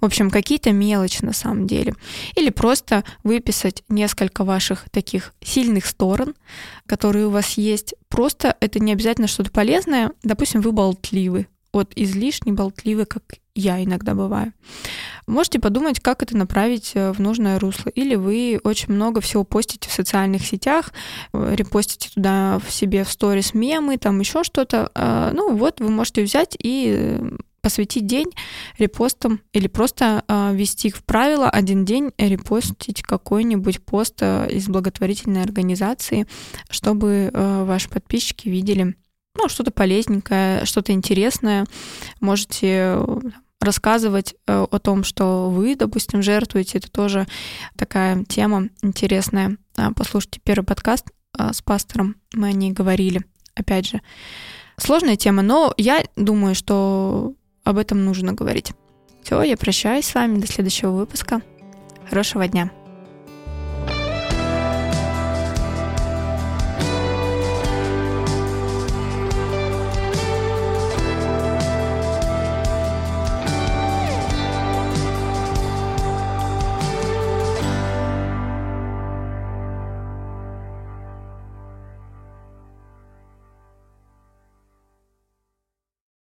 В 0.02 0.06
общем, 0.06 0.32
какие-то 0.32 0.72
мелочи 0.72 1.24
на 1.24 1.34
самом 1.34 1.68
деле. 1.68 1.94
Или 2.36 2.50
просто 2.50 3.04
выписать 3.24 3.84
несколько 3.90 4.44
ваших 4.44 4.90
таких 4.90 5.36
сильных 5.40 5.86
сторон, 5.86 6.34
которые 6.88 7.28
у 7.28 7.30
вас 7.30 7.52
есть. 7.52 7.94
Просто 8.10 8.58
это 8.60 8.80
не 8.80 8.94
обязательно 8.94 9.28
что-то 9.28 9.52
полезное. 9.52 10.14
Допустим, 10.24 10.62
вы 10.62 10.72
болтливы, 10.72 11.46
вот 11.72 11.92
излишне 11.96 12.54
болтливы, 12.54 13.06
как 13.06 13.22
я 13.58 13.84
иногда 13.84 14.14
бываю. 14.14 14.54
Можете 15.28 15.60
подумать, 15.60 16.00
как 16.00 16.24
это 16.24 16.38
направить 16.38 16.92
э, 16.94 17.12
в 17.12 17.20
нужное 17.20 17.60
русло. 17.60 17.90
Или 17.90 18.16
вы 18.16 18.62
очень 18.64 18.94
много 18.94 19.20
всего 19.20 19.44
постите 19.44 19.90
в 19.90 19.92
социальных 19.92 20.46
сетях, 20.46 20.94
э, 21.34 21.54
репостите 21.56 22.10
туда 22.14 22.60
в 22.66 22.72
себе 22.72 23.04
в 23.04 23.12
сторис 23.12 23.54
мемы, 23.54 23.98
там 23.98 24.20
еще 24.22 24.44
что-то. 24.44 24.90
А, 24.96 25.32
ну 25.34 25.54
вот 25.56 25.82
вы 25.82 25.90
можете 25.90 26.24
взять 26.24 26.56
и 26.58 26.94
э, 26.96 27.30
посвятить 27.62 28.06
день 28.06 28.32
репостам 28.78 29.42
или 29.52 29.68
просто 29.68 30.24
э, 30.28 30.54
ввести 30.54 30.92
в 30.92 31.04
правила 31.04 31.50
один 31.50 31.84
день 31.84 32.12
репостить 32.18 33.02
какой-нибудь 33.02 33.84
пост 33.84 34.22
из 34.22 34.70
благотворительной 34.70 35.42
организации, 35.42 36.26
чтобы 36.70 37.32
ваши 37.34 37.90
подписчики 37.90 38.48
видели 38.48 38.96
ну, 39.38 39.50
что-то 39.50 39.72
полезненькое, 39.72 40.66
что-то 40.66 40.94
интересное. 40.94 41.66
Можете 42.20 42.98
рассказывать 43.60 44.36
э, 44.48 44.66
о 44.70 44.80
том, 44.80 45.04
что 45.04 45.50
вы, 45.50 45.76
допустим, 45.76 46.22
жертвуете. 46.22 46.78
Это 46.78 46.92
тоже 46.92 47.28
такая 47.76 48.24
тема 48.26 48.70
интересная. 48.82 49.58
А, 49.76 49.92
послушайте 49.94 50.40
первый 50.44 50.66
подкаст 50.66 51.08
а, 51.38 51.54
с 51.54 51.62
пастором, 51.62 52.16
мы 52.34 52.50
о 52.50 52.52
ней 52.52 52.72
говорили. 52.72 53.22
Опять 53.56 53.88
же, 53.88 54.02
сложная 54.78 55.16
тема, 55.16 55.42
но 55.42 55.74
я 55.78 56.04
думаю, 56.16 56.56
что 56.56 57.34
об 57.64 57.78
этом 57.78 58.06
нужно 58.06 58.34
говорить. 58.34 58.72
Все, 59.24 59.42
я 59.42 59.58
прощаюсь 59.58 60.06
с 60.06 60.16
вами 60.16 60.40
до 60.40 60.48
следующего 60.48 60.92
выпуска. 60.92 61.42
Хорошего 62.10 62.48
дня. 62.48 62.72